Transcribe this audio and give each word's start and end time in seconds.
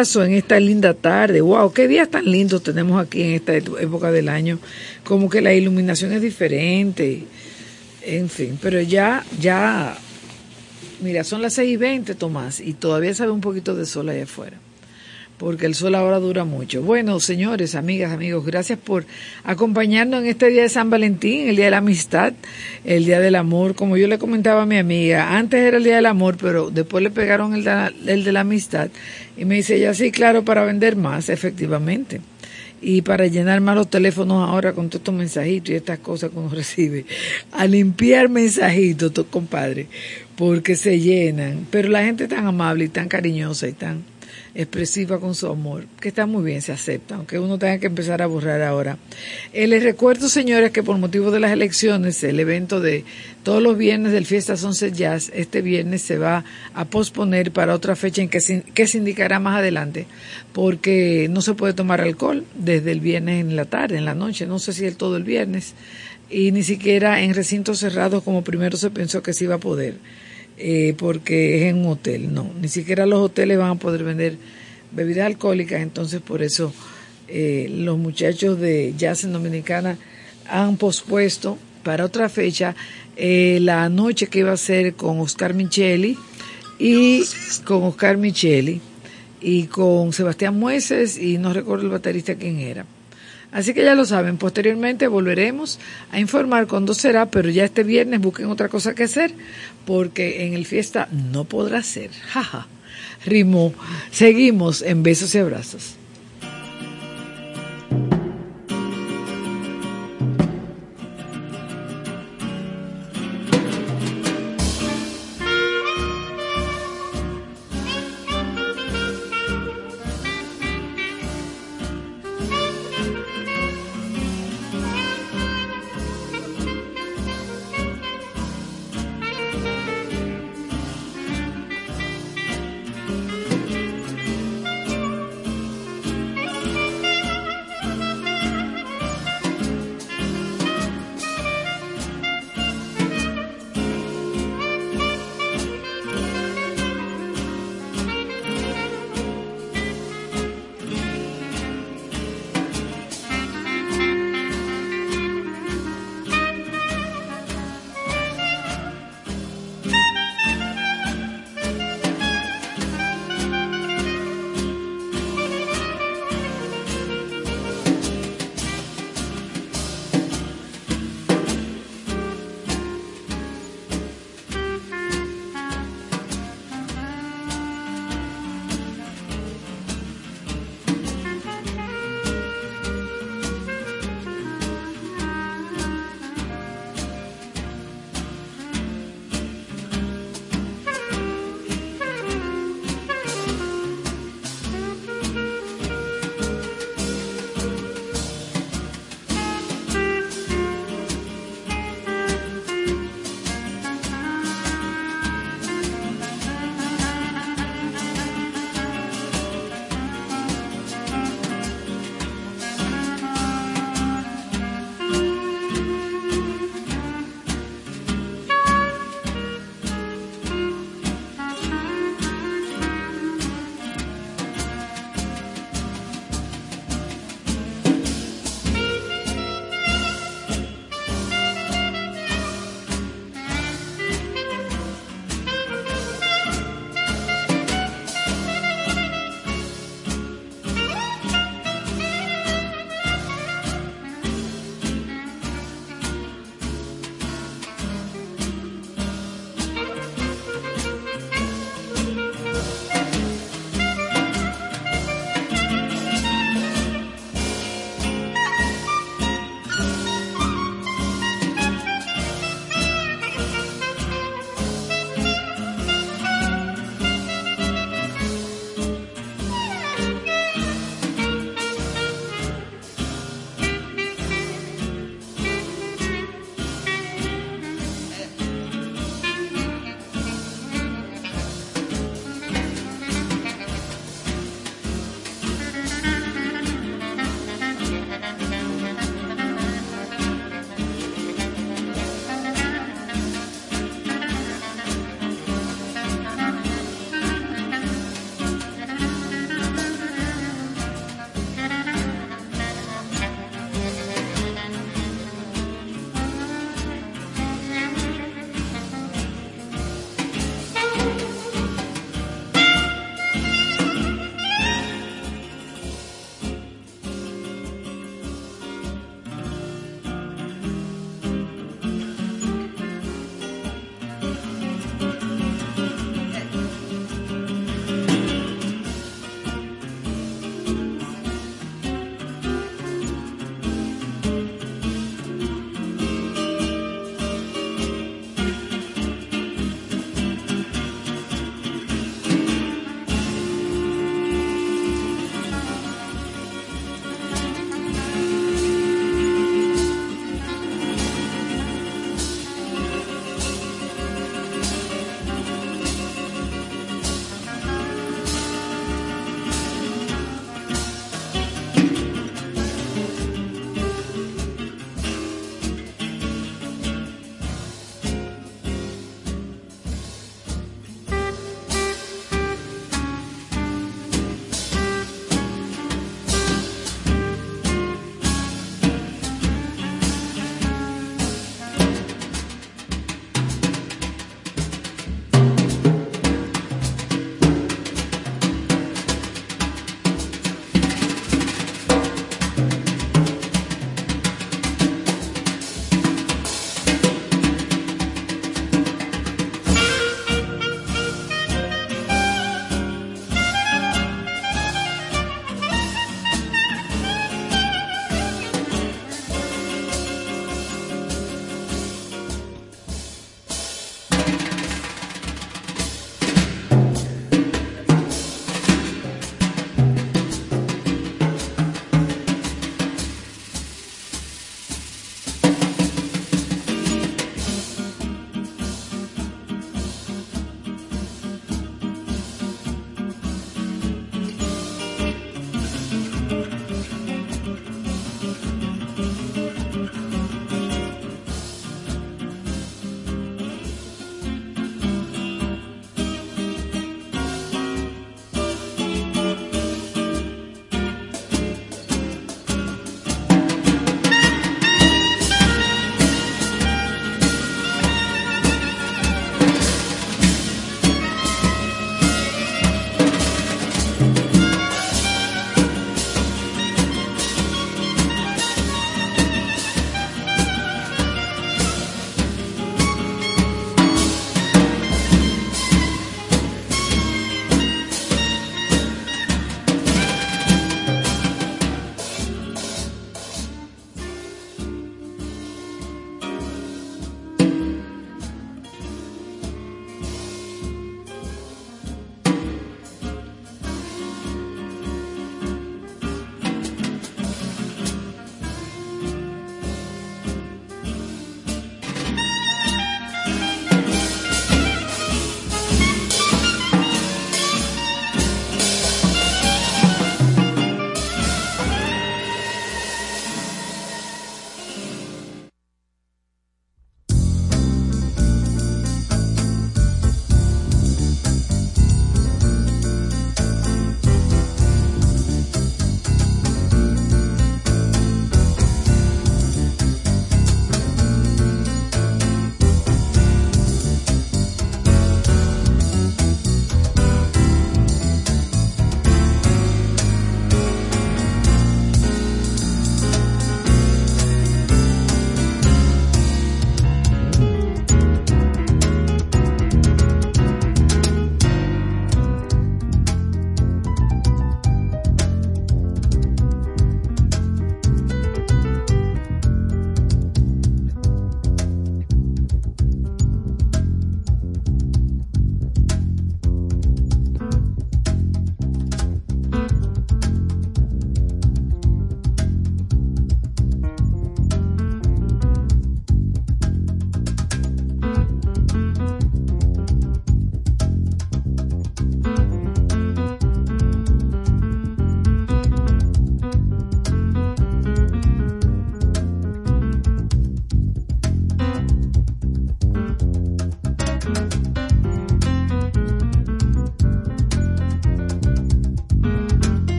En 0.00 0.32
esta 0.32 0.58
linda 0.58 0.94
tarde. 0.94 1.40
¡Wow! 1.40 1.72
¡Qué 1.72 1.88
días 1.88 2.08
tan 2.10 2.24
lindos 2.24 2.62
tenemos 2.62 3.00
aquí 3.00 3.22
en 3.22 3.30
esta 3.32 3.54
época 3.54 4.10
del 4.10 4.28
año! 4.28 4.58
Como 5.04 5.28
que 5.28 5.40
la 5.40 5.52
iluminación 5.52 6.12
es 6.12 6.22
diferente. 6.22 7.24
En 8.02 8.28
fin, 8.30 8.58
pero 8.60 8.80
ya, 8.80 9.24
ya 9.40 9.96
Mira, 11.02 11.24
son 11.24 11.40
las 11.40 11.54
6 11.54 11.70
y 11.70 11.76
20, 11.76 12.14
Tomás, 12.14 12.60
y 12.60 12.74
todavía 12.74 13.14
sabe 13.14 13.30
un 13.30 13.40
poquito 13.40 13.74
de 13.74 13.86
sol 13.86 14.08
allá 14.10 14.24
afuera 14.24 14.58
porque 15.40 15.64
el 15.64 15.74
sol 15.74 15.94
ahora 15.94 16.18
dura 16.18 16.44
mucho. 16.44 16.82
Bueno, 16.82 17.18
señores, 17.18 17.74
amigas, 17.74 18.12
amigos, 18.12 18.44
gracias 18.44 18.78
por 18.78 19.06
acompañarnos 19.42 20.20
en 20.20 20.26
este 20.26 20.50
día 20.50 20.60
de 20.60 20.68
San 20.68 20.90
Valentín, 20.90 21.48
el 21.48 21.56
día 21.56 21.64
de 21.64 21.70
la 21.70 21.78
amistad, 21.78 22.34
el 22.84 23.06
día 23.06 23.20
del 23.20 23.34
amor. 23.36 23.74
Como 23.74 23.96
yo 23.96 24.06
le 24.06 24.18
comentaba 24.18 24.62
a 24.62 24.66
mi 24.66 24.76
amiga, 24.76 25.38
antes 25.38 25.58
era 25.60 25.78
el 25.78 25.84
día 25.84 25.96
del 25.96 26.04
amor, 26.04 26.36
pero 26.38 26.70
después 26.70 27.02
le 27.02 27.08
pegaron 27.10 27.54
el 27.54 27.64
de, 27.64 28.22
de 28.22 28.32
la 28.32 28.40
amistad. 28.40 28.90
Y 29.38 29.46
me 29.46 29.54
dice 29.54 29.76
ella, 29.76 29.94
sí, 29.94 30.10
claro, 30.10 30.44
para 30.44 30.62
vender 30.62 30.94
más, 30.94 31.30
efectivamente. 31.30 32.20
Y 32.82 33.00
para 33.00 33.26
llenar 33.26 33.62
más 33.62 33.76
los 33.76 33.88
teléfonos 33.88 34.46
ahora 34.46 34.74
con 34.74 34.90
todos 34.90 35.00
estos 35.00 35.14
mensajitos 35.14 35.70
y 35.70 35.76
estas 35.76 36.00
cosas 36.00 36.32
que 36.32 36.38
uno 36.38 36.48
recibe. 36.54 37.06
A 37.52 37.66
limpiar 37.66 38.28
mensajitos, 38.28 39.10
compadre, 39.30 39.86
porque 40.36 40.76
se 40.76 41.00
llenan. 41.00 41.66
Pero 41.70 41.88
la 41.88 42.04
gente 42.04 42.28
tan 42.28 42.46
amable 42.46 42.84
y 42.84 42.88
tan 42.88 43.08
cariñosa 43.08 43.66
y 43.68 43.72
tan 43.72 44.04
expresiva 44.54 45.20
con 45.20 45.34
su 45.34 45.46
amor, 45.46 45.86
que 46.00 46.08
está 46.08 46.26
muy 46.26 46.42
bien, 46.42 46.62
se 46.62 46.72
acepta, 46.72 47.14
aunque 47.14 47.38
uno 47.38 47.58
tenga 47.58 47.78
que 47.78 47.86
empezar 47.86 48.20
a 48.22 48.26
borrar 48.26 48.62
ahora. 48.62 48.98
Eh, 49.52 49.66
les 49.66 49.82
recuerdo, 49.82 50.28
señores, 50.28 50.72
que 50.72 50.82
por 50.82 50.98
motivo 50.98 51.30
de 51.30 51.40
las 51.40 51.52
elecciones, 51.52 52.22
el 52.24 52.40
evento 52.40 52.80
de 52.80 53.04
todos 53.42 53.62
los 53.62 53.78
viernes 53.78 54.12
del 54.12 54.26
Fiesta 54.26 54.56
Sunset 54.56 54.94
Jazz, 54.94 55.30
este 55.34 55.62
viernes 55.62 56.02
se 56.02 56.18
va 56.18 56.44
a 56.74 56.84
posponer 56.84 57.52
para 57.52 57.74
otra 57.74 57.96
fecha 57.96 58.22
en 58.22 58.28
que 58.28 58.40
se, 58.40 58.62
que 58.62 58.86
se 58.86 58.98
indicará 58.98 59.38
más 59.38 59.58
adelante, 59.58 60.06
porque 60.52 61.28
no 61.30 61.42
se 61.42 61.54
puede 61.54 61.72
tomar 61.72 62.00
alcohol 62.00 62.44
desde 62.54 62.92
el 62.92 63.00
viernes 63.00 63.40
en 63.40 63.56
la 63.56 63.66
tarde, 63.66 63.96
en 63.96 64.04
la 64.04 64.14
noche, 64.14 64.46
no 64.46 64.58
sé 64.58 64.72
si 64.72 64.84
el 64.84 64.96
todo 64.96 65.16
el 65.16 65.24
viernes, 65.24 65.74
y 66.28 66.52
ni 66.52 66.62
siquiera 66.62 67.22
en 67.22 67.34
recintos 67.34 67.78
cerrados 67.78 68.22
como 68.22 68.42
primero 68.42 68.76
se 68.76 68.90
pensó 68.90 69.22
que 69.22 69.32
se 69.32 69.44
iba 69.44 69.56
a 69.56 69.58
poder 69.58 69.94
eh, 70.62 70.94
porque 70.98 71.56
es 71.56 71.62
en 71.70 71.78
un 71.78 71.86
hotel. 71.86 72.34
No, 72.34 72.50
ni 72.60 72.68
siquiera 72.68 73.06
los 73.06 73.20
hoteles 73.20 73.56
van 73.56 73.70
a 73.70 73.74
poder 73.76 74.04
vender 74.04 74.36
bebidas 74.92 75.24
alcohólicas, 75.24 75.80
entonces 75.80 76.20
por 76.20 76.42
eso 76.42 76.70
eh, 77.28 77.68
los 77.70 77.96
muchachos 77.96 78.60
de 78.60 78.92
Jazz 78.98 79.24
en 79.24 79.32
Dominicana 79.32 79.96
han 80.46 80.76
pospuesto 80.76 81.56
para 81.82 82.04
otra 82.04 82.28
fecha 82.28 82.76
eh, 83.16 83.58
la 83.62 83.88
noche 83.88 84.26
que 84.26 84.40
iba 84.40 84.52
a 84.52 84.58
ser 84.58 84.94
con 84.94 85.18
Oscar 85.20 85.54
Micheli 85.54 86.18
y 86.78 87.22
con 87.64 87.84
Oscar 87.84 88.18
Micheli 88.18 88.82
y 89.40 89.64
con 89.64 90.12
Sebastián 90.12 90.58
Mueces 90.58 91.16
y 91.16 91.38
no 91.38 91.54
recuerdo 91.54 91.84
el 91.84 91.90
baterista 91.90 92.34
quién 92.34 92.58
era. 92.58 92.84
Así 93.52 93.74
que 93.74 93.84
ya 93.84 93.94
lo 93.94 94.04
saben, 94.04 94.36
posteriormente 94.36 95.08
volveremos 95.08 95.80
a 96.12 96.20
informar 96.20 96.66
cuándo 96.66 96.94
será, 96.94 97.26
pero 97.26 97.50
ya 97.50 97.64
este 97.64 97.82
viernes 97.82 98.20
busquen 98.20 98.46
otra 98.46 98.68
cosa 98.68 98.94
que 98.94 99.04
hacer, 99.04 99.32
porque 99.84 100.46
en 100.46 100.54
el 100.54 100.66
fiesta 100.66 101.08
no 101.10 101.44
podrá 101.44 101.82
ser. 101.82 102.10
Jaja. 102.32 102.66
Rimo, 103.26 103.74
seguimos 104.10 104.82
en 104.82 105.02
besos 105.02 105.34
y 105.34 105.38
abrazos. 105.38 105.96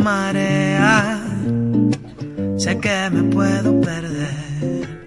Sentí 0.00 0.04
la 0.04 0.04
marea. 0.04 1.20
Sé 2.58 2.78
que 2.78 3.10
me 3.10 3.22
puedo 3.24 3.80
perder. 3.80 5.04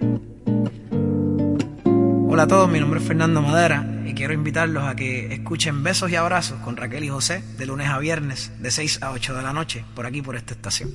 Hola 2.28 2.44
a 2.44 2.48
todos, 2.48 2.70
mi 2.70 2.80
nombre 2.80 3.00
es 3.00 3.06
Fernando 3.06 3.42
Madera 3.42 3.86
y 4.04 4.14
quiero 4.14 4.32
invitarlos 4.34 4.84
a 4.84 4.96
que 4.96 5.32
escuchen 5.32 5.82
Besos 5.82 6.10
y 6.10 6.16
Abrazos 6.16 6.58
con 6.60 6.76
Raquel 6.76 7.04
y 7.04 7.08
José 7.08 7.44
de 7.58 7.66
lunes 7.66 7.88
a 7.88 7.98
viernes 7.98 8.52
de 8.60 8.70
6 8.70 9.02
a 9.02 9.12
8 9.12 9.34
de 9.34 9.42
la 9.42 9.52
noche 9.52 9.84
por 9.94 10.06
aquí 10.06 10.20
por 10.20 10.34
esta 10.36 10.54
estación. 10.54 10.90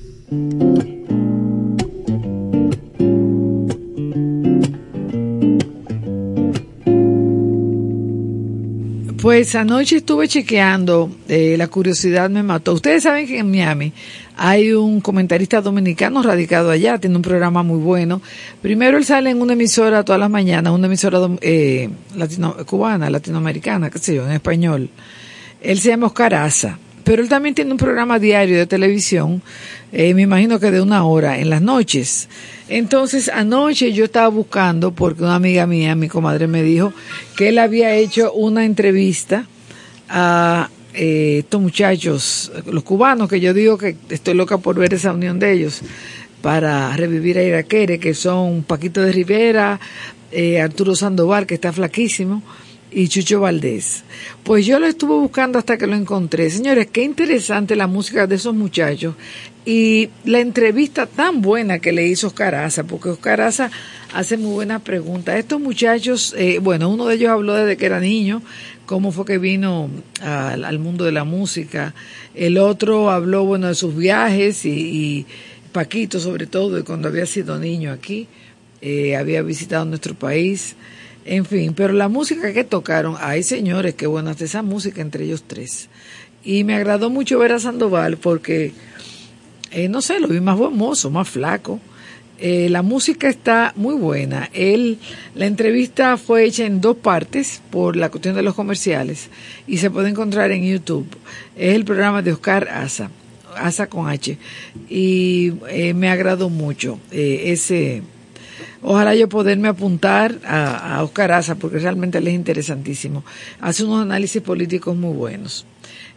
Pues 9.40 9.54
anoche 9.54 9.96
estuve 9.96 10.28
chequeando, 10.28 11.10
eh, 11.26 11.54
la 11.56 11.66
curiosidad 11.68 12.28
me 12.28 12.42
mató. 12.42 12.74
Ustedes 12.74 13.04
saben 13.04 13.26
que 13.26 13.38
en 13.38 13.50
Miami 13.50 13.90
hay 14.36 14.72
un 14.72 15.00
comentarista 15.00 15.62
dominicano 15.62 16.22
radicado 16.22 16.70
allá, 16.70 16.98
tiene 16.98 17.16
un 17.16 17.22
programa 17.22 17.62
muy 17.62 17.78
bueno. 17.78 18.20
Primero 18.60 18.98
él 18.98 19.04
sale 19.06 19.30
en 19.30 19.40
una 19.40 19.54
emisora 19.54 20.04
todas 20.04 20.20
las 20.20 20.28
mañanas, 20.28 20.74
una 20.74 20.88
emisora 20.88 21.20
eh, 21.40 21.88
latino, 22.16 22.54
cubana, 22.66 23.08
latinoamericana, 23.08 23.88
qué 23.88 23.98
sé 23.98 24.14
yo, 24.16 24.26
en 24.26 24.32
español. 24.32 24.90
Él 25.62 25.80
se 25.80 25.88
llama 25.88 26.08
Oscar 26.08 26.34
Asa, 26.34 26.78
pero 27.02 27.22
él 27.22 27.30
también 27.30 27.54
tiene 27.54 27.72
un 27.72 27.78
programa 27.78 28.18
diario 28.18 28.58
de 28.58 28.66
televisión, 28.66 29.40
eh, 29.90 30.12
me 30.12 30.20
imagino 30.20 30.60
que 30.60 30.70
de 30.70 30.82
una 30.82 31.04
hora 31.04 31.38
en 31.38 31.48
las 31.48 31.62
noches. 31.62 32.28
Entonces, 32.70 33.28
anoche 33.28 33.92
yo 33.92 34.04
estaba 34.04 34.28
buscando, 34.28 34.92
porque 34.92 35.24
una 35.24 35.34
amiga 35.34 35.66
mía, 35.66 35.96
mi 35.96 36.08
comadre, 36.08 36.46
me 36.46 36.62
dijo 36.62 36.92
que 37.36 37.48
él 37.48 37.58
había 37.58 37.94
hecho 37.96 38.32
una 38.32 38.64
entrevista 38.64 39.46
a 40.08 40.70
eh, 40.94 41.38
estos 41.40 41.60
muchachos, 41.60 42.52
los 42.66 42.84
cubanos, 42.84 43.28
que 43.28 43.40
yo 43.40 43.52
digo 43.52 43.76
que 43.76 43.96
estoy 44.08 44.34
loca 44.34 44.58
por 44.58 44.78
ver 44.78 44.94
esa 44.94 45.12
unión 45.12 45.40
de 45.40 45.52
ellos, 45.52 45.80
para 46.42 46.96
revivir 46.96 47.38
a 47.38 47.42
Iraquere, 47.42 47.98
que 47.98 48.14
son 48.14 48.62
Paquito 48.62 49.00
de 49.00 49.10
Rivera, 49.10 49.80
eh, 50.30 50.60
Arturo 50.60 50.94
Sandoval, 50.94 51.46
que 51.46 51.54
está 51.54 51.72
flaquísimo, 51.72 52.40
y 52.92 53.08
Chucho 53.08 53.40
Valdés. 53.40 54.04
Pues 54.42 54.66
yo 54.66 54.78
lo 54.78 54.86
estuve 54.86 55.14
buscando 55.14 55.58
hasta 55.58 55.78
que 55.78 55.86
lo 55.86 55.94
encontré. 55.94 56.50
Señores, 56.50 56.88
qué 56.92 57.02
interesante 57.02 57.76
la 57.76 57.86
música 57.86 58.26
de 58.26 58.34
esos 58.34 58.54
muchachos 58.54 59.14
y 59.64 60.08
la 60.24 60.40
entrevista 60.40 61.06
tan 61.06 61.42
buena 61.42 61.78
que 61.78 61.92
le 61.92 62.06
hizo 62.06 62.28
Oscar 62.28 62.54
Aza, 62.54 62.84
porque 62.84 63.10
Oscar 63.10 63.40
Aza 63.42 63.70
hace 64.14 64.36
muy 64.36 64.52
buenas 64.52 64.82
preguntas. 64.82 65.36
Estos 65.36 65.60
muchachos, 65.60 66.34
eh, 66.36 66.58
bueno, 66.60 66.88
uno 66.88 67.06
de 67.06 67.16
ellos 67.16 67.30
habló 67.30 67.54
desde 67.54 67.76
que 67.76 67.86
era 67.86 68.00
niño, 68.00 68.42
cómo 68.86 69.12
fue 69.12 69.24
que 69.24 69.38
vino 69.38 69.90
al, 70.20 70.78
mundo 70.78 71.04
de 71.04 71.12
la 71.12 71.24
música. 71.24 71.94
El 72.34 72.58
otro 72.58 73.10
habló, 73.10 73.44
bueno, 73.44 73.68
de 73.68 73.74
sus 73.74 73.94
viajes 73.94 74.64
y, 74.64 75.26
Paquito 75.72 76.18
sobre 76.18 76.48
todo, 76.48 76.74
de 76.74 76.82
cuando 76.82 77.06
había 77.06 77.26
sido 77.26 77.56
niño 77.56 77.92
aquí, 77.92 78.26
eh, 78.80 79.14
había 79.14 79.42
visitado 79.42 79.84
nuestro 79.84 80.14
país. 80.14 80.74
En 81.30 81.44
fin, 81.44 81.74
pero 81.74 81.92
la 81.92 82.08
música 82.08 82.52
que 82.52 82.64
tocaron, 82.64 83.14
ay 83.20 83.44
señores, 83.44 83.94
qué 83.94 84.08
buena 84.08 84.32
está 84.32 84.44
esa 84.46 84.62
música 84.62 85.00
entre 85.00 85.26
ellos 85.26 85.44
tres. 85.46 85.88
Y 86.42 86.64
me 86.64 86.74
agradó 86.74 87.08
mucho 87.08 87.38
ver 87.38 87.52
a 87.52 87.60
Sandoval 87.60 88.16
porque, 88.16 88.72
eh, 89.70 89.88
no 89.88 90.02
sé, 90.02 90.18
lo 90.18 90.26
vi 90.26 90.40
más 90.40 90.58
hermoso, 90.58 91.08
más 91.08 91.28
flaco. 91.28 91.78
Eh, 92.40 92.68
la 92.68 92.82
música 92.82 93.28
está 93.28 93.72
muy 93.76 93.94
buena. 93.94 94.50
Él, 94.52 94.98
la 95.36 95.46
entrevista 95.46 96.16
fue 96.16 96.46
hecha 96.46 96.66
en 96.66 96.80
dos 96.80 96.96
partes 96.96 97.62
por 97.70 97.94
la 97.94 98.08
cuestión 98.08 98.34
de 98.34 98.42
los 98.42 98.56
comerciales 98.56 99.28
y 99.68 99.78
se 99.78 99.88
puede 99.88 100.08
encontrar 100.08 100.50
en 100.50 100.64
YouTube. 100.64 101.06
Es 101.54 101.76
el 101.76 101.84
programa 101.84 102.22
de 102.22 102.32
Oscar 102.32 102.68
Asa, 102.68 103.08
Asa 103.56 103.86
con 103.86 104.08
H. 104.08 104.36
Y 104.88 105.52
eh, 105.68 105.94
me 105.94 106.10
agradó 106.10 106.50
mucho 106.50 106.98
ese 107.12 108.02
Ojalá 108.82 109.14
yo 109.14 109.28
poderme 109.28 109.68
apuntar 109.68 110.38
a, 110.46 111.02
Oscar 111.02 111.32
Asa, 111.32 111.56
porque 111.56 111.78
realmente 111.78 112.18
él 112.18 112.28
es 112.28 112.34
interesantísimo. 112.34 113.24
Hace 113.60 113.84
unos 113.84 114.02
análisis 114.02 114.40
políticos 114.40 114.96
muy 114.96 115.14
buenos. 115.14 115.66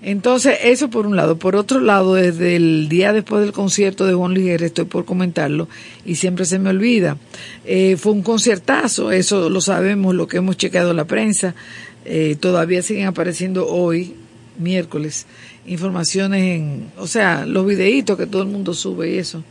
Entonces, 0.01 0.57
eso 0.63 0.89
por 0.89 1.05
un 1.05 1.15
lado. 1.15 1.37
Por 1.37 1.55
otro 1.55 1.79
lado, 1.79 2.15
desde 2.15 2.55
el 2.55 2.87
día 2.89 3.11
después 3.11 3.41
del 3.41 3.51
concierto 3.51 4.05
de 4.05 4.13
Juan 4.13 4.33
Luis 4.33 4.45
Guerra, 4.45 4.65
estoy 4.65 4.85
por 4.85 5.05
comentarlo 5.05 5.67
y 6.05 6.15
siempre 6.15 6.45
se 6.45 6.59
me 6.59 6.69
olvida. 6.69 7.17
Eh, 7.65 7.97
fue 7.97 8.13
un 8.13 8.21
conciertazo, 8.21 9.11
eso 9.11 9.49
lo 9.49 9.59
sabemos, 9.59 10.15
lo 10.15 10.27
que 10.27 10.37
hemos 10.37 10.57
chequeado 10.57 10.93
la 10.93 11.05
prensa. 11.05 11.55
Eh, 12.05 12.37
todavía 12.39 12.81
siguen 12.81 13.07
apareciendo 13.07 13.67
hoy, 13.67 14.15
miércoles, 14.57 15.25
informaciones 15.65 16.41
en, 16.43 16.91
o 16.97 17.07
sea, 17.07 17.45
los 17.45 17.65
videitos 17.65 18.17
que 18.17 18.27
todo 18.27 18.41
el 18.41 18.49
mundo 18.49 18.73
sube 18.73 19.09
y 19.09 19.17
eso. 19.17 19.43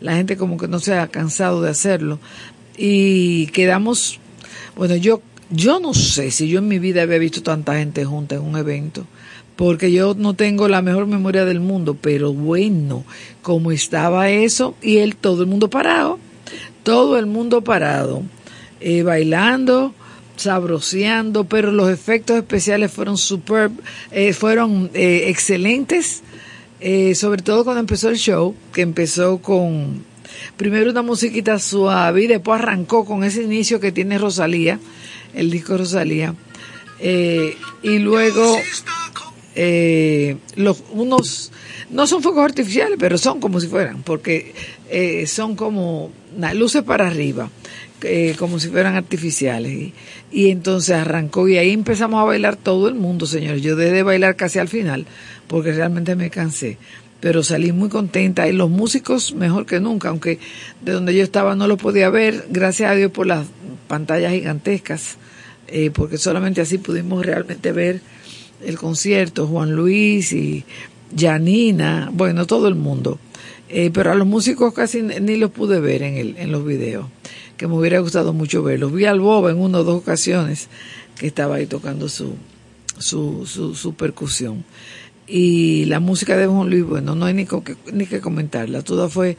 La 0.00 0.16
gente 0.16 0.36
como 0.36 0.56
que 0.56 0.66
no 0.66 0.80
se 0.80 0.94
ha 0.94 1.08
cansado 1.08 1.62
de 1.62 1.70
hacerlo 1.70 2.18
y 2.82 3.48
quedamos, 3.48 4.18
bueno, 4.74 4.96
yo, 4.96 5.20
yo 5.50 5.80
no 5.80 5.92
sé 5.92 6.30
si 6.30 6.48
yo 6.48 6.60
en 6.60 6.68
mi 6.68 6.78
vida 6.78 7.02
había 7.02 7.18
visto 7.18 7.42
tanta 7.42 7.76
gente 7.76 8.06
junta 8.06 8.36
en 8.36 8.40
un 8.40 8.56
evento, 8.56 9.04
porque 9.54 9.92
yo 9.92 10.14
no 10.14 10.32
tengo 10.32 10.66
la 10.66 10.80
mejor 10.80 11.06
memoria 11.06 11.44
del 11.44 11.60
mundo, 11.60 11.94
pero 12.00 12.32
bueno, 12.32 13.04
como 13.42 13.70
estaba 13.70 14.30
eso, 14.30 14.76
y 14.80 14.96
él, 14.96 15.14
todo 15.14 15.42
el 15.42 15.48
mundo 15.48 15.68
parado, 15.68 16.18
todo 16.82 17.18
el 17.18 17.26
mundo 17.26 17.62
parado, 17.62 18.22
eh, 18.80 19.02
bailando, 19.02 19.92
sabroseando, 20.36 21.44
pero 21.44 21.72
los 21.72 21.90
efectos 21.90 22.38
especiales 22.38 22.90
fueron 22.90 23.18
super, 23.18 23.70
eh, 24.10 24.32
fueron 24.32 24.90
eh, 24.94 25.24
excelentes, 25.26 26.22
sobre 27.14 27.42
todo 27.42 27.62
cuando 27.64 27.80
empezó 27.80 28.08
el 28.08 28.16
show, 28.16 28.54
que 28.72 28.80
empezó 28.80 29.36
con 29.36 30.02
primero 30.56 30.90
una 30.90 31.02
musiquita 31.02 31.58
suave 31.58 32.24
y 32.24 32.26
después 32.26 32.60
arrancó 32.60 33.04
con 33.04 33.24
ese 33.24 33.42
inicio 33.42 33.80
que 33.80 33.92
tiene 33.92 34.18
Rosalía, 34.18 34.78
el 35.34 35.50
disco 35.50 35.76
Rosalía. 35.76 36.34
Eh, 36.98 37.56
y 37.82 37.98
luego 37.98 38.58
eh, 39.54 40.36
los, 40.56 40.82
unos, 40.92 41.50
no 41.90 42.06
son 42.06 42.22
fuegos 42.22 42.44
artificiales, 42.44 42.98
pero 43.00 43.16
son 43.16 43.40
como 43.40 43.58
si 43.60 43.68
fueran, 43.68 44.02
porque 44.02 44.54
eh, 44.90 45.26
son 45.26 45.56
como 45.56 46.12
luces 46.54 46.82
para 46.82 47.06
arriba, 47.06 47.50
como 48.38 48.58
si 48.58 48.68
fueran 48.68 48.96
artificiales. 48.96 49.72
Y, 49.72 49.94
y, 50.30 50.50
entonces 50.50 50.94
arrancó 50.94 51.48
y 51.48 51.56
ahí 51.56 51.72
empezamos 51.72 52.20
a 52.20 52.24
bailar 52.24 52.56
todo 52.56 52.88
el 52.88 52.94
mundo, 52.94 53.26
señores. 53.26 53.62
Yo 53.62 53.76
dejé 53.76 53.92
de 53.92 54.02
bailar 54.02 54.36
casi 54.36 54.58
al 54.58 54.68
final, 54.68 55.06
porque 55.48 55.72
realmente 55.72 56.14
me 56.16 56.30
cansé 56.30 56.76
pero 57.20 57.42
salí 57.42 57.72
muy 57.72 57.88
contenta 57.88 58.48
y 58.48 58.52
los 58.52 58.70
músicos 58.70 59.34
mejor 59.34 59.66
que 59.66 59.78
nunca, 59.78 60.08
aunque 60.08 60.38
de 60.82 60.92
donde 60.92 61.14
yo 61.14 61.22
estaba 61.22 61.54
no 61.54 61.66
lo 61.66 61.76
podía 61.76 62.10
ver, 62.10 62.46
gracias 62.50 62.90
a 62.90 62.94
Dios 62.94 63.12
por 63.12 63.26
las 63.26 63.46
pantallas 63.88 64.32
gigantescas, 64.32 65.16
eh, 65.68 65.90
porque 65.90 66.18
solamente 66.18 66.60
así 66.60 66.78
pudimos 66.78 67.24
realmente 67.24 67.72
ver 67.72 68.00
el 68.64 68.76
concierto, 68.78 69.46
Juan 69.46 69.72
Luis 69.72 70.32
y 70.32 70.64
Janina, 71.16 72.10
bueno, 72.12 72.46
todo 72.46 72.68
el 72.68 72.74
mundo. 72.74 73.18
Eh, 73.68 73.90
pero 73.92 74.10
a 74.10 74.14
los 74.16 74.26
músicos 74.26 74.74
casi 74.74 75.02
ni 75.02 75.36
los 75.36 75.52
pude 75.52 75.78
ver 75.78 76.02
en, 76.02 76.16
el, 76.16 76.36
en 76.38 76.50
los 76.50 76.66
videos, 76.66 77.06
que 77.56 77.68
me 77.68 77.74
hubiera 77.74 78.00
gustado 78.00 78.32
mucho 78.32 78.62
verlos. 78.62 78.92
Vi 78.92 79.04
al 79.04 79.20
Boba 79.20 79.50
en 79.50 79.58
una 79.58 79.78
o 79.78 79.84
dos 79.84 80.00
ocasiones 80.00 80.68
que 81.16 81.26
estaba 81.28 81.56
ahí 81.56 81.66
tocando 81.66 82.08
su, 82.08 82.34
su, 82.98 83.46
su, 83.46 83.74
su 83.74 83.94
percusión 83.94 84.64
y 85.30 85.84
la 85.84 86.00
música 86.00 86.36
de 86.36 86.46
Juan 86.46 86.68
Luis, 86.68 86.84
bueno, 86.84 87.14
no 87.14 87.26
hay 87.26 87.34
ni, 87.34 87.46
que, 87.46 87.76
ni 87.92 88.06
que 88.06 88.20
comentarla, 88.20 88.82
toda 88.82 89.08
fue 89.08 89.36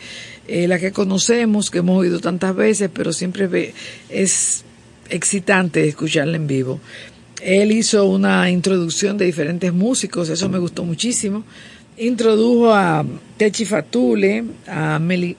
eh, 0.47 0.67
la 0.67 0.79
que 0.79 0.93
conocemos, 0.93 1.69
que 1.69 1.79
hemos 1.79 1.99
oído 1.99 2.19
tantas 2.19 2.55
veces, 2.55 2.89
pero 2.93 3.11
siempre 3.11 3.73
es 4.09 4.63
excitante 5.09 5.85
escucharla 5.85 6.37
en 6.37 6.47
vivo. 6.47 6.79
Él 7.41 7.73
hizo 7.73 8.05
una 8.05 8.49
introducción 8.49 9.17
de 9.17 9.25
diferentes 9.25 9.73
músicos, 9.73 10.29
eso 10.29 10.47
me 10.47 10.59
gustó 10.59 10.85
muchísimo. 10.85 11.43
Introdujo 11.97 12.73
a 12.73 13.05
Techi 13.35 13.65
Fatule, 13.65 14.45
a 14.67 14.97
Meli, 14.97 15.35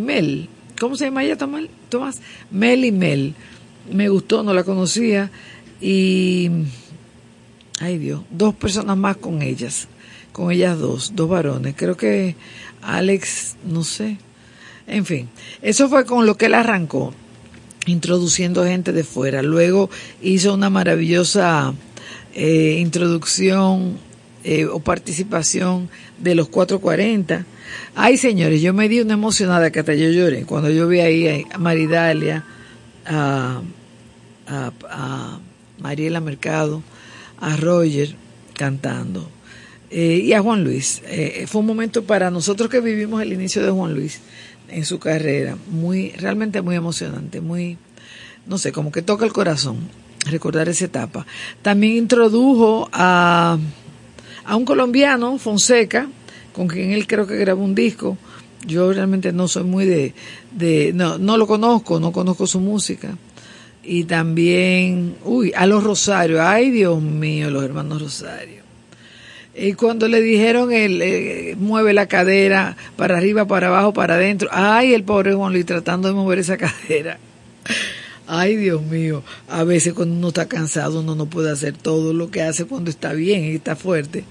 Mel. 0.00 0.48
¿Cómo 0.78 0.96
se 0.96 1.06
llama 1.06 1.24
ella, 1.24 1.36
Tomás? 1.36 2.20
Meli 2.52 2.92
Mel. 2.92 3.34
Me 3.92 4.08
gustó, 4.08 4.44
no 4.44 4.54
la 4.54 4.62
conocía. 4.62 5.30
Y 5.80 6.50
ay 7.80 7.98
Dios, 7.98 8.22
dos 8.30 8.54
personas 8.54 8.96
más 8.96 9.16
con 9.16 9.42
ellas, 9.42 9.88
con 10.32 10.52
ellas 10.52 10.78
dos, 10.78 11.12
dos 11.16 11.28
varones. 11.28 11.74
Creo 11.76 11.96
que 11.96 12.36
Alex, 12.82 13.56
no 13.64 13.82
sé. 13.82 14.18
En 14.86 15.04
fin, 15.04 15.28
eso 15.62 15.88
fue 15.88 16.04
con 16.04 16.26
lo 16.26 16.36
que 16.36 16.46
él 16.46 16.54
arrancó, 16.54 17.12
introduciendo 17.86 18.64
gente 18.64 18.92
de 18.92 19.04
fuera. 19.04 19.42
Luego 19.42 19.90
hizo 20.20 20.54
una 20.54 20.70
maravillosa 20.70 21.74
eh, 22.34 22.78
introducción 22.80 23.98
eh, 24.44 24.66
o 24.66 24.80
participación 24.80 25.88
de 26.18 26.34
los 26.34 26.48
440. 26.48 27.46
Ay, 27.94 28.16
señores, 28.16 28.62
yo 28.62 28.72
me 28.72 28.88
di 28.88 29.00
una 29.00 29.14
emocionada 29.14 29.70
que 29.70 29.80
hasta 29.80 29.94
yo 29.94 30.10
lloré 30.10 30.44
cuando 30.44 30.70
yo 30.70 30.88
vi 30.88 31.00
ahí 31.00 31.46
a 31.52 31.58
Maridalia, 31.58 32.44
a, 33.06 33.62
a, 34.46 35.38
Mariela 35.78 36.20
Mercado, 36.20 36.82
a 37.40 37.56
Roger 37.56 38.14
cantando 38.54 39.28
eh, 39.90 40.20
y 40.24 40.32
a 40.32 40.40
Juan 40.40 40.64
Luis. 40.64 41.02
Eh, 41.06 41.46
fue 41.48 41.60
un 41.60 41.66
momento 41.66 42.04
para 42.04 42.30
nosotros 42.30 42.70
que 42.70 42.80
vivimos 42.80 43.22
el 43.22 43.32
inicio 43.32 43.64
de 43.64 43.70
Juan 43.70 43.94
Luis 43.94 44.20
en 44.68 44.84
su 44.84 44.98
carrera, 44.98 45.56
muy, 45.70 46.10
realmente 46.10 46.62
muy 46.62 46.76
emocionante, 46.76 47.40
muy, 47.40 47.76
no 48.46 48.58
sé, 48.58 48.70
como 48.72 48.92
que 48.92 49.02
toca 49.02 49.24
el 49.24 49.32
corazón 49.32 49.78
recordar 50.26 50.68
esa 50.68 50.84
etapa. 50.84 51.26
También 51.62 51.96
introdujo 51.96 52.88
a, 52.92 53.58
a 54.44 54.56
un 54.56 54.64
colombiano, 54.64 55.38
Fonseca, 55.38 56.08
con 56.52 56.68
quien 56.68 56.92
él 56.92 57.06
creo 57.06 57.26
que 57.26 57.36
grabó 57.36 57.64
un 57.64 57.74
disco. 57.74 58.16
Yo 58.66 58.92
realmente 58.92 59.32
no 59.32 59.48
soy 59.48 59.64
muy 59.64 59.86
de, 59.86 60.14
de 60.52 60.92
no, 60.94 61.18
no 61.18 61.38
lo 61.38 61.46
conozco, 61.46 61.98
no 61.98 62.12
conozco 62.12 62.46
su 62.46 62.60
música. 62.60 63.16
Y 63.92 64.04
también, 64.04 65.16
uy, 65.24 65.52
a 65.56 65.66
los 65.66 65.82
Rosarios, 65.82 66.38
ay 66.38 66.70
Dios 66.70 67.02
mío, 67.02 67.50
los 67.50 67.64
hermanos 67.64 68.00
Rosario. 68.00 68.62
Y 69.52 69.72
cuando 69.72 70.06
le 70.06 70.22
dijeron, 70.22 70.70
él 70.70 71.02
eh, 71.02 71.56
mueve 71.58 71.92
la 71.92 72.06
cadera 72.06 72.76
para 72.94 73.16
arriba, 73.16 73.48
para 73.48 73.66
abajo, 73.66 73.92
para 73.92 74.14
adentro, 74.14 74.48
ay, 74.52 74.94
el 74.94 75.02
pobre 75.02 75.34
Juan 75.34 75.52
Luis 75.52 75.66
tratando 75.66 76.06
de 76.06 76.14
mover 76.14 76.38
esa 76.38 76.56
cadera. 76.86 77.18
Ay, 78.28 78.54
Dios 78.54 78.80
mío, 78.80 79.24
a 79.48 79.64
veces 79.64 79.92
cuando 79.92 80.14
uno 80.14 80.28
está 80.28 80.46
cansado 80.46 81.00
uno 81.00 81.16
no 81.16 81.26
puede 81.26 81.50
hacer 81.50 81.76
todo 81.76 82.12
lo 82.12 82.30
que 82.30 82.42
hace 82.42 82.66
cuando 82.66 82.90
está 82.90 83.12
bien 83.12 83.44
y 83.44 83.56
está 83.56 83.74
fuerte 83.74 84.22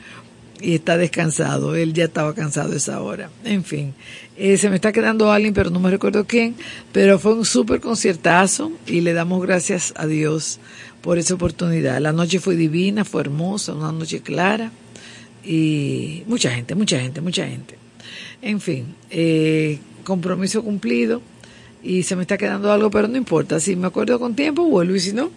y 0.61 0.75
está 0.75 0.97
descansado. 0.97 1.75
Él 1.75 1.93
ya 1.93 2.05
estaba 2.05 2.33
cansado 2.33 2.73
esa 2.73 3.01
hora. 3.01 3.29
En 3.43 3.65
fin, 3.65 3.93
eh, 4.39 4.57
se 4.57 4.69
me 4.69 4.75
está 4.75 4.93
quedando 4.93 5.33
alguien, 5.33 5.53
pero 5.53 5.69
no 5.69 5.81
me 5.81 5.91
recuerdo 5.91 6.25
quién. 6.25 6.55
Pero 6.93 7.19
fue 7.19 7.33
un 7.33 7.43
súper 7.43 7.81
conciertazo 7.81 8.71
y 8.87 9.01
le 9.01 9.11
damos 9.11 9.41
gracias 9.41 9.93
a 9.97 10.07
Dios 10.07 10.59
por 11.01 11.17
esa 11.17 11.33
oportunidad. 11.33 11.99
La 11.99 12.13
noche 12.13 12.39
fue 12.39 12.55
divina, 12.55 13.03
fue 13.03 13.19
hermosa, 13.21 13.73
una 13.73 13.91
noche 13.91 14.21
clara 14.21 14.71
y 15.43 16.23
mucha 16.27 16.51
gente, 16.51 16.73
mucha 16.73 16.99
gente, 17.01 17.19
mucha 17.19 17.45
gente. 17.45 17.75
En 18.41 18.61
fin, 18.61 18.95
eh, 19.09 19.79
compromiso 20.05 20.63
cumplido 20.63 21.21
y 21.83 22.03
se 22.03 22.15
me 22.15 22.21
está 22.21 22.37
quedando 22.37 22.71
algo, 22.71 22.89
pero 22.89 23.09
no 23.09 23.17
importa. 23.17 23.59
Si 23.59 23.75
me 23.75 23.87
acuerdo 23.87 24.19
con 24.19 24.35
tiempo, 24.35 24.63
vuelvo 24.63 24.95
y 24.95 25.01
si 25.01 25.11
no, 25.11 25.31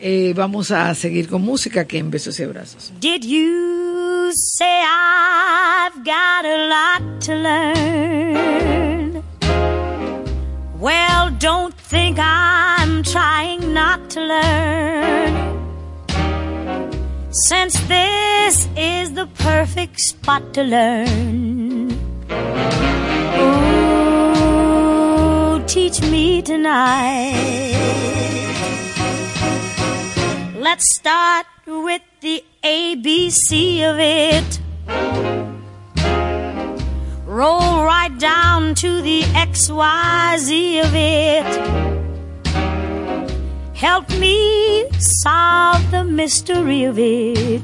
eh, 0.00 0.32
vamos 0.34 0.70
a 0.70 0.94
seguir 0.94 1.28
con 1.28 1.42
música 1.42 1.84
que 1.86 1.98
en 1.98 2.10
besos 2.10 2.38
y 2.40 2.44
abrazos. 2.44 2.92
Did 3.00 3.24
you 3.24 4.30
say 4.32 4.82
I've 4.82 6.02
got 6.04 6.44
a 6.44 6.68
lot 6.68 7.20
to 7.22 7.34
learn? 7.34 9.22
Well, 10.78 11.30
don't 11.40 11.74
think 11.74 12.18
I'm 12.20 13.02
trying 13.02 13.72
not 13.74 14.08
to 14.10 14.20
learn. 14.20 15.34
Since 17.30 17.80
this 17.88 18.68
is 18.76 19.12
the 19.14 19.26
perfect 19.38 19.98
spot 20.00 20.54
to 20.54 20.62
learn. 20.62 21.98
Oh, 23.40 25.62
teach 25.66 26.00
me 26.02 26.42
tonight. 26.42 27.74
Let's 30.60 30.92
start 30.96 31.46
with 31.68 32.02
the 32.20 32.42
ABC 32.64 33.80
of 33.88 33.96
it. 34.00 34.60
Roll 37.24 37.84
right 37.84 38.10
down 38.18 38.74
to 38.74 39.00
the 39.00 39.22
XYZ 39.22 40.84
of 40.84 40.92
it. 40.96 41.46
Help 43.76 44.10
me 44.18 44.90
solve 44.98 45.88
the 45.92 46.02
mystery 46.02 46.82
of 46.82 46.98
it. 46.98 47.62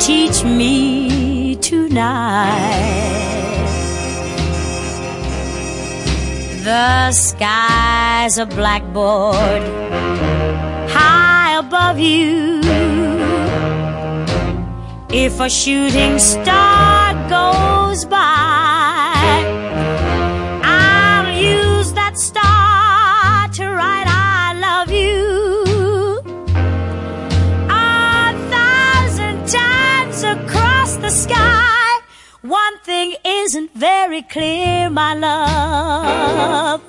Teach 0.00 0.42
me 0.42 1.54
tonight. 1.54 3.27
The 6.68 7.12
sky's 7.12 8.36
a 8.36 8.44
blackboard 8.44 9.62
high 10.92 11.56
above 11.58 11.98
you. 11.98 12.60
If 15.10 15.40
a 15.40 15.48
shooting 15.48 16.18
star 16.18 17.14
goes 17.30 18.04
by, 18.04 19.14
I'll 20.62 21.32
use 21.32 21.94
that 21.94 22.18
star 22.18 23.48
to 23.56 23.64
write 23.78 24.06
I 24.06 24.52
love 24.66 24.90
you. 24.92 26.20
A 27.70 28.34
thousand 28.52 29.36
times 29.48 30.22
across 30.22 30.96
the 30.96 31.08
sky. 31.08 31.57
One 32.48 32.78
thing 32.78 33.14
isn't 33.26 33.74
very 33.74 34.22
clear, 34.22 34.88
my 34.88 35.12
love. 35.12 36.80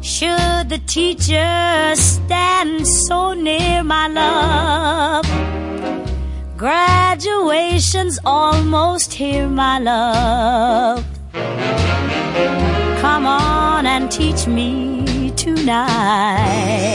Should 0.00 0.70
the 0.70 0.78
teacher 0.86 1.94
stand 1.96 2.88
so 2.88 3.34
near, 3.34 3.82
my 3.84 4.08
love? 4.08 5.26
Graduation's 6.56 8.18
almost 8.24 9.12
here, 9.12 9.50
my 9.50 9.78
love. 9.80 11.04
Come 13.02 13.26
on 13.26 13.84
and 13.84 14.10
teach 14.10 14.46
me 14.46 15.30
tonight. 15.36 16.86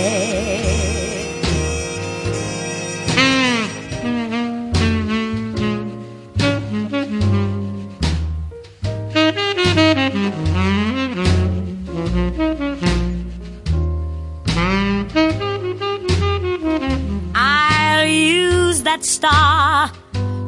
That 18.92 19.06
star 19.06 19.90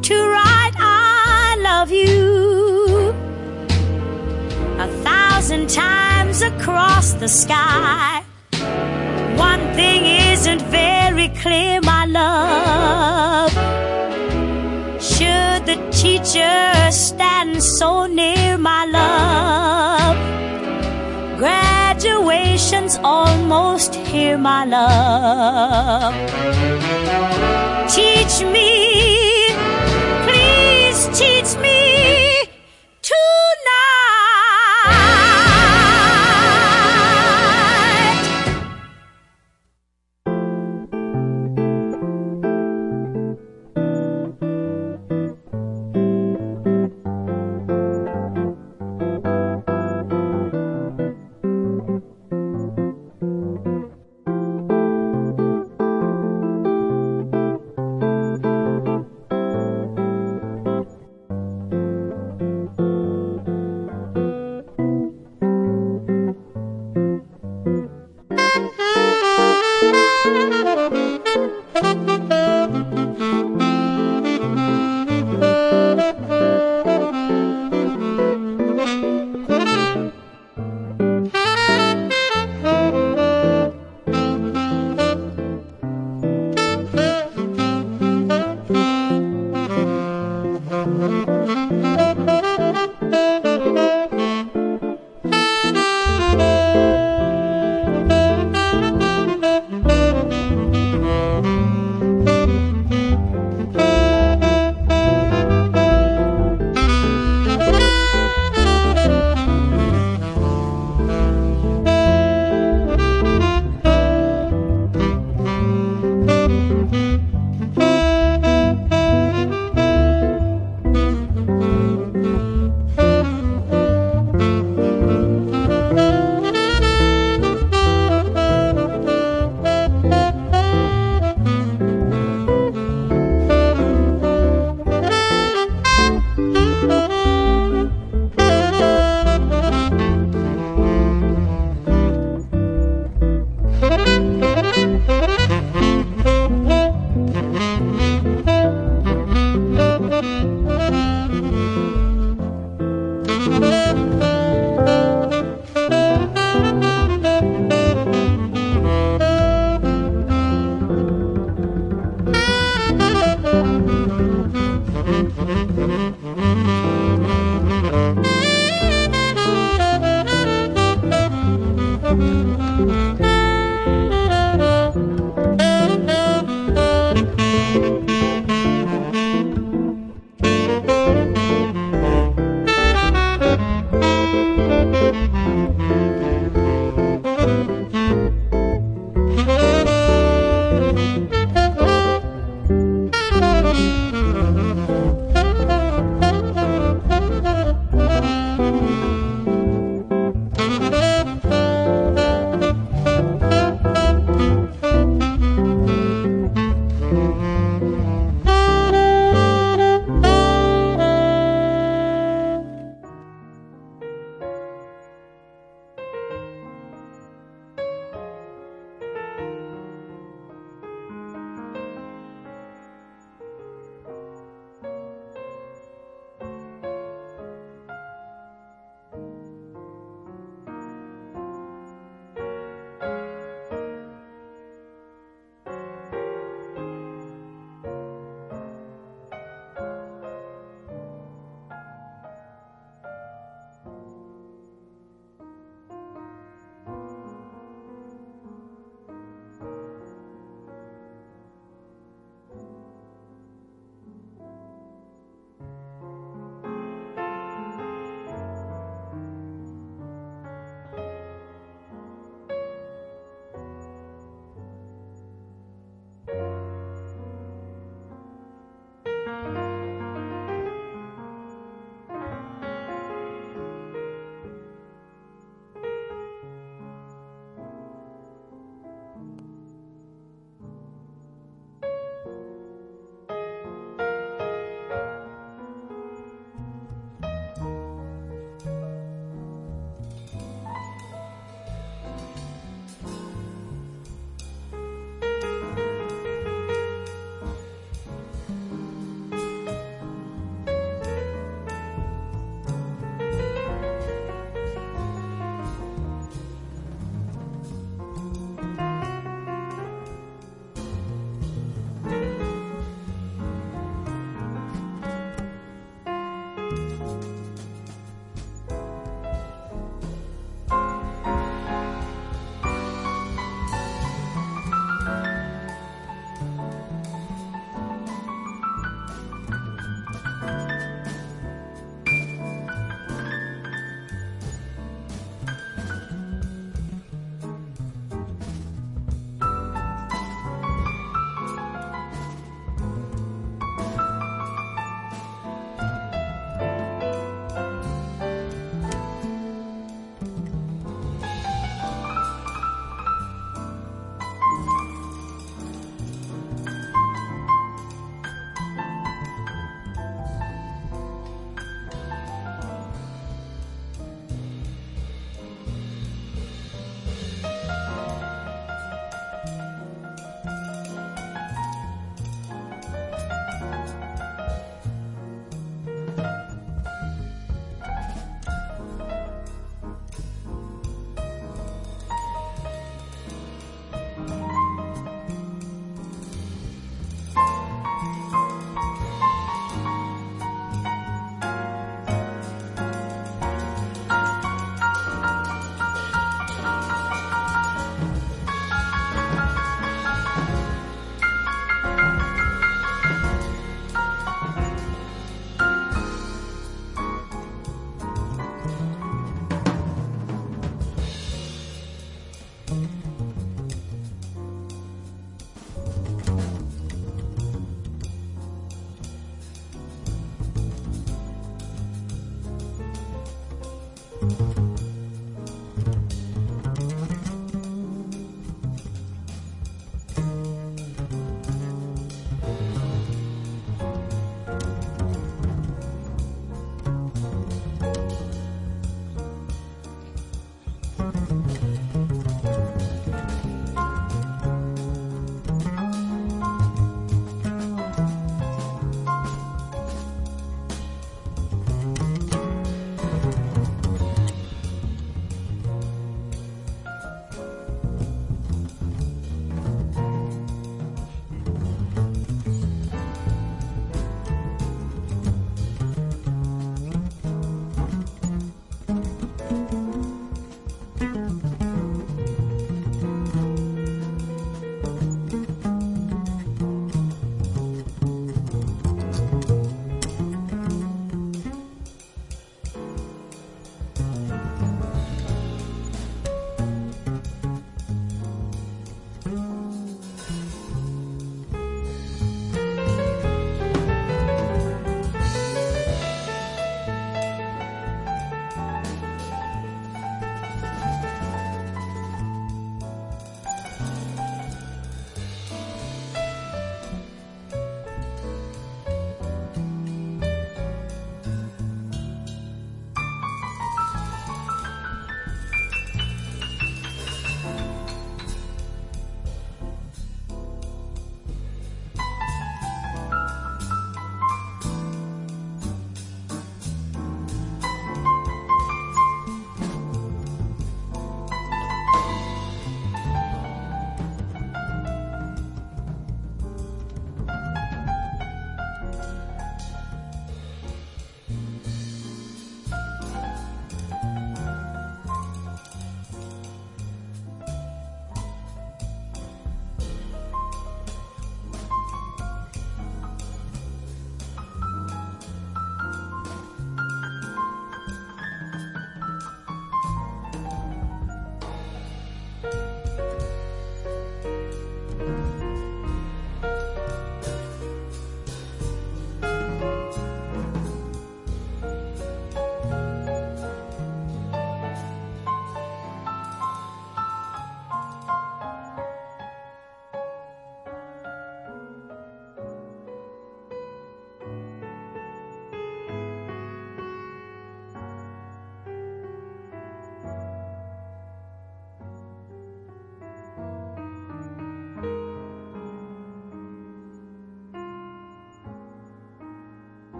to 0.00 0.14
write 0.32 0.76
I 0.78 1.58
love 1.60 1.90
you 1.90 3.12
a 4.78 4.88
thousand 5.04 5.68
times 5.68 6.40
across 6.40 7.12
the 7.22 7.28
sky. 7.28 8.24
One 9.36 9.64
thing 9.74 10.02
isn't 10.32 10.62
very 10.62 11.28
clear, 11.42 11.82
my 11.82 12.06
love. 12.06 13.52
Should 15.02 15.60
the 15.70 15.78
teacher 15.90 16.90
stand 16.90 17.62
so 17.62 18.06
near, 18.06 18.56
my 18.56 18.86
love? 18.86 20.49
Graduation's 21.40 22.98
almost 23.02 23.94
here, 23.94 24.36
my 24.36 24.66
love. 24.66 26.12
Teach 27.88 28.44
me, 28.44 29.48
please 30.26 31.08
teach 31.18 31.56
me 31.62 32.44
tonight. 33.00 34.29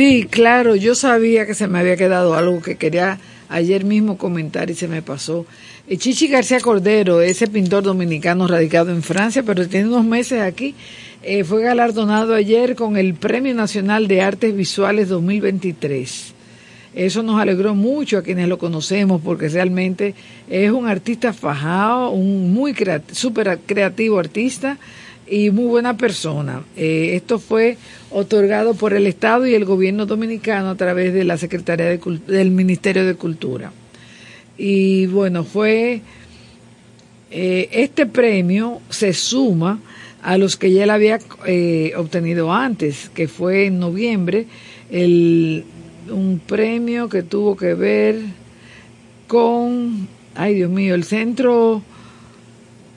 Sí, 0.00 0.26
claro, 0.30 0.76
yo 0.76 0.94
sabía 0.94 1.44
que 1.44 1.52
se 1.52 1.68
me 1.68 1.78
había 1.78 1.94
quedado 1.94 2.32
algo 2.32 2.62
que 2.62 2.76
quería 2.76 3.18
ayer 3.50 3.84
mismo 3.84 4.16
comentar 4.16 4.70
y 4.70 4.74
se 4.74 4.88
me 4.88 5.02
pasó. 5.02 5.44
Eh, 5.86 5.98
Chichi 5.98 6.28
García 6.28 6.58
Cordero, 6.58 7.20
ese 7.20 7.46
pintor 7.48 7.82
dominicano 7.82 8.46
radicado 8.46 8.92
en 8.92 9.02
Francia, 9.02 9.42
pero 9.42 9.68
tiene 9.68 9.88
unos 9.88 10.06
meses 10.06 10.40
aquí, 10.40 10.74
eh, 11.22 11.44
fue 11.44 11.62
galardonado 11.62 12.34
ayer 12.34 12.76
con 12.76 12.96
el 12.96 13.12
Premio 13.12 13.54
Nacional 13.54 14.08
de 14.08 14.22
Artes 14.22 14.56
Visuales 14.56 15.10
2023. 15.10 16.32
Eso 16.94 17.22
nos 17.22 17.38
alegró 17.38 17.74
mucho 17.74 18.16
a 18.16 18.22
quienes 18.22 18.48
lo 18.48 18.56
conocemos 18.56 19.20
porque 19.22 19.50
realmente 19.50 20.14
es 20.48 20.70
un 20.70 20.88
artista 20.88 21.34
fajado, 21.34 22.08
un 22.08 22.54
muy 22.54 22.74
súper 23.12 23.58
creativo 23.66 24.18
artista 24.18 24.78
y 25.30 25.50
muy 25.50 25.66
buena 25.66 25.96
persona. 25.96 26.64
Eh, 26.76 27.12
esto 27.14 27.38
fue 27.38 27.78
otorgado 28.10 28.74
por 28.74 28.92
el 28.92 29.06
Estado 29.06 29.46
y 29.46 29.54
el 29.54 29.64
gobierno 29.64 30.04
dominicano 30.04 30.70
a 30.70 30.74
través 30.74 31.14
de 31.14 31.24
la 31.24 31.38
Secretaría 31.38 31.86
del 32.26 32.50
Ministerio 32.50 33.06
de 33.06 33.14
Cultura. 33.14 33.72
Y 34.58 35.06
bueno, 35.06 35.44
fue 35.44 36.02
eh, 37.30 37.68
este 37.72 38.06
premio 38.06 38.80
se 38.90 39.12
suma 39.12 39.78
a 40.22 40.36
los 40.36 40.56
que 40.56 40.72
ya 40.72 40.84
él 40.84 40.90
había 40.90 41.18
eh, 41.46 41.92
obtenido 41.96 42.52
antes, 42.52 43.08
que 43.14 43.28
fue 43.28 43.66
en 43.66 43.78
noviembre 43.78 44.46
el, 44.90 45.64
un 46.10 46.40
premio 46.44 47.08
que 47.08 47.22
tuvo 47.22 47.56
que 47.56 47.74
ver 47.74 48.18
con, 49.28 50.08
ay 50.34 50.56
Dios 50.56 50.70
mío, 50.70 50.96
el 50.96 51.04
centro 51.04 51.82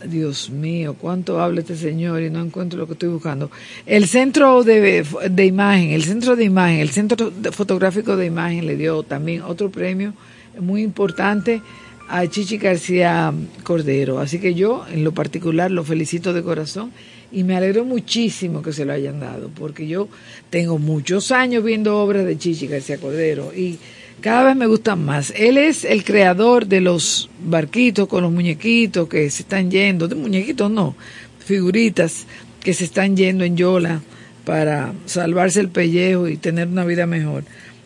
Dios 0.07 0.49
mío, 0.49 0.95
cuánto 0.99 1.41
habla 1.41 1.61
este 1.61 1.75
señor 1.75 2.21
y 2.21 2.29
no 2.29 2.41
encuentro 2.41 2.79
lo 2.79 2.87
que 2.87 2.93
estoy 2.93 3.09
buscando. 3.09 3.49
El 3.85 4.07
centro 4.07 4.63
de, 4.63 5.05
de 5.29 5.45
imagen, 5.45 5.91
el 5.91 6.03
centro 6.03 6.35
de 6.35 6.43
imagen, 6.43 6.79
el 6.79 6.89
centro 6.89 7.31
fotográfico 7.51 8.15
de 8.15 8.25
imagen 8.25 8.65
le 8.65 8.75
dio 8.77 9.03
también 9.03 9.41
otro 9.41 9.69
premio 9.69 10.13
muy 10.59 10.83
importante 10.83 11.61
a 12.09 12.27
Chichi 12.27 12.57
García 12.57 13.33
Cordero. 13.63 14.19
Así 14.19 14.39
que 14.39 14.53
yo, 14.53 14.85
en 14.91 15.03
lo 15.03 15.13
particular, 15.13 15.71
lo 15.71 15.83
felicito 15.83 16.33
de 16.33 16.43
corazón 16.43 16.91
y 17.31 17.43
me 17.43 17.55
alegro 17.55 17.83
muchísimo 17.83 18.61
que 18.61 18.71
se 18.73 18.85
lo 18.85 18.93
hayan 18.93 19.19
dado, 19.19 19.49
porque 19.49 19.87
yo 19.87 20.07
tengo 20.49 20.77
muchos 20.77 21.31
años 21.31 21.63
viendo 21.63 21.97
obras 21.97 22.25
de 22.25 22.37
Chichi 22.37 22.67
García 22.67 22.99
Cordero 22.99 23.51
y 23.55 23.79
cada 24.23 24.43
vez 24.45 24.55
me 24.55 24.67
gustan 24.67 25.03
más. 25.03 25.33
Él 25.35 25.57
es 25.57 25.83
el 25.83 26.05
creador 26.05 26.65
de 26.65 26.79
los 26.79 27.29
barquitos 27.43 28.07
con 28.07 28.23
los 28.23 28.31
muñequitos 28.31 29.09
que 29.09 29.29
se 29.29 29.43
están 29.43 29.69
yendo, 29.69 30.07
de 30.07 30.15
muñequitos 30.15 30.71
no, 30.71 30.95
figuritas 31.39 32.25
que 32.61 32.73
se 32.73 32.85
están 32.85 33.17
yendo 33.17 33.43
en 33.43 33.57
Yola 33.57 34.01
para 34.45 34.93
salvarse 35.07 35.59
el 35.59 35.67
pellejo 35.67 36.29
y 36.29 36.37
tener 36.37 36.69
una 36.69 36.85
vida 36.85 37.05
mejor. 37.05 37.43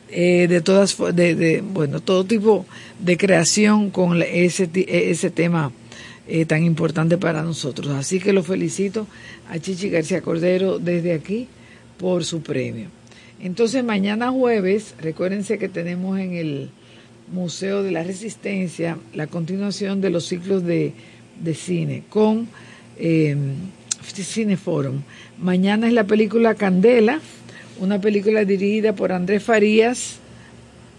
Eh, 0.10 0.46
de 0.48 0.62
todas, 0.62 0.96
de, 1.16 1.34
de, 1.34 1.62
bueno, 1.62 2.02
todo 2.02 2.24
tipo 2.24 2.68
de 3.00 3.18
creación 3.18 3.90
con 3.90 4.22
ese, 4.22 4.70
ese 4.74 5.32
tema 5.32 5.72
eh, 6.28 6.46
tan 6.46 6.64
importante 6.64 7.18
para 7.18 7.42
nosotros. 7.42 7.88
Así 7.90 8.20
que 8.20 8.32
lo 8.32 8.44
felicito 8.44 9.08
a 9.50 9.58
Chichi 9.58 9.90
García 9.90 10.22
Cordero 10.22 10.78
desde 10.78 11.14
aquí 11.14 11.48
por 11.98 12.24
su 12.24 12.44
premio. 12.44 12.97
Entonces 13.40 13.84
mañana 13.84 14.32
jueves, 14.32 14.96
recuérdense 15.00 15.60
que 15.60 15.70
tenemos 15.70 16.20
en 16.20 16.34
el 16.34 16.70
Museo 17.32 17.84
de 17.84 17.92
la 17.92 18.04
Resistencia 18.04 18.98
la 19.14 19.28
continuación 19.28 20.02
de 20.02 20.10
los 20.10 20.26
ciclos 20.26 20.64
de, 20.64 20.94
cine 21.54 22.04
con 22.10 22.48
eh, 22.98 23.36
Cineforum. 24.02 25.02
Mañana 25.40 25.88
es 25.88 25.94
la 25.94 26.06
película 26.06 26.56
Candela, 26.56 27.20
una 27.80 28.02
película 28.02 28.44
dirigida 28.44 28.94
por 28.94 29.12
Andrés 29.12 29.44
Farías 29.44 30.18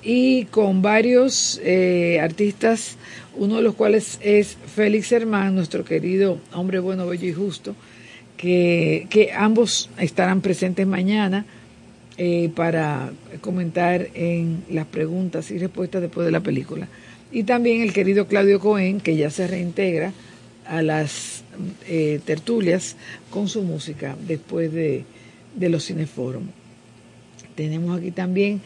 y 0.03 0.45
con 0.45 0.81
varios 0.81 1.61
eh, 1.65 2.21
artistas, 2.23 2.97
uno 3.37 3.57
de 3.57 3.63
los 3.63 3.75
cuales 3.75 4.19
es 4.23 4.57
Félix 4.77 5.11
Hermán, 5.11 5.57
nuestro 5.57 5.85
querido 5.85 6.39
hombre 6.53 6.79
bueno, 6.79 7.09
bello 7.09 7.27
y 7.27 7.33
justo, 7.33 7.75
que, 8.37 9.09
que 9.11 9.33
ambos 9.33 9.91
estarán 9.99 10.41
presentes 10.41 10.87
mañana 10.87 11.45
eh, 12.19 12.51
para 12.55 13.13
comentar 13.41 14.09
en 14.15 14.65
las 14.69 14.87
preguntas 14.87 15.51
y 15.51 15.59
respuestas 15.59 16.03
después 16.03 16.27
de 16.27 16.33
la 16.33 16.41
película. 16.41 16.89
Y 17.31 17.45
también 17.45 17.81
el 17.81 17.93
querido 17.93 18.27
Claudio 18.27 18.59
Cohen, 18.59 19.01
que 19.01 19.17
ya 19.17 19.31
se 19.31 19.47
reintegra 19.47 20.13
a 20.67 20.83
las 20.83 21.45
eh, 21.87 22.21
tertulias 22.25 22.97
con 23.31 23.49
su 23.49 23.63
música 23.63 24.17
después 24.27 24.73
de, 24.73 25.05
de 25.55 25.69
los 25.69 25.85
cineforos. 25.85 26.43
Tenemos 27.55 27.99
aquí 27.99 28.11
también 28.11 28.61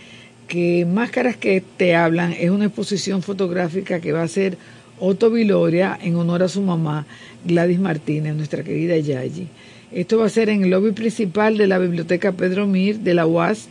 que 0.48 0.84
Máscaras 0.84 1.36
que 1.36 1.62
te 1.76 1.94
hablan 1.94 2.32
es 2.32 2.50
una 2.50 2.66
exposición 2.66 3.22
fotográfica 3.22 4.00
que 4.00 4.12
va 4.12 4.22
a 4.22 4.28
ser 4.28 4.58
Otto 4.98 5.30
Viloria 5.30 5.98
en 6.00 6.16
honor 6.16 6.42
a 6.42 6.48
su 6.48 6.62
mamá 6.62 7.06
Gladys 7.44 7.80
Martínez, 7.80 8.34
nuestra 8.34 8.62
querida 8.62 8.96
Yayi. 8.96 9.48
Esto 9.94 10.18
va 10.18 10.26
a 10.26 10.30
ser 10.30 10.48
en 10.48 10.64
el 10.64 10.70
lobby 10.70 10.92
principal 10.92 11.58
de 11.58 11.66
la 11.66 11.78
Biblioteca 11.78 12.32
Pedro 12.32 12.66
Mir 12.66 13.00
de 13.00 13.12
la 13.12 13.26
UAS 13.26 13.68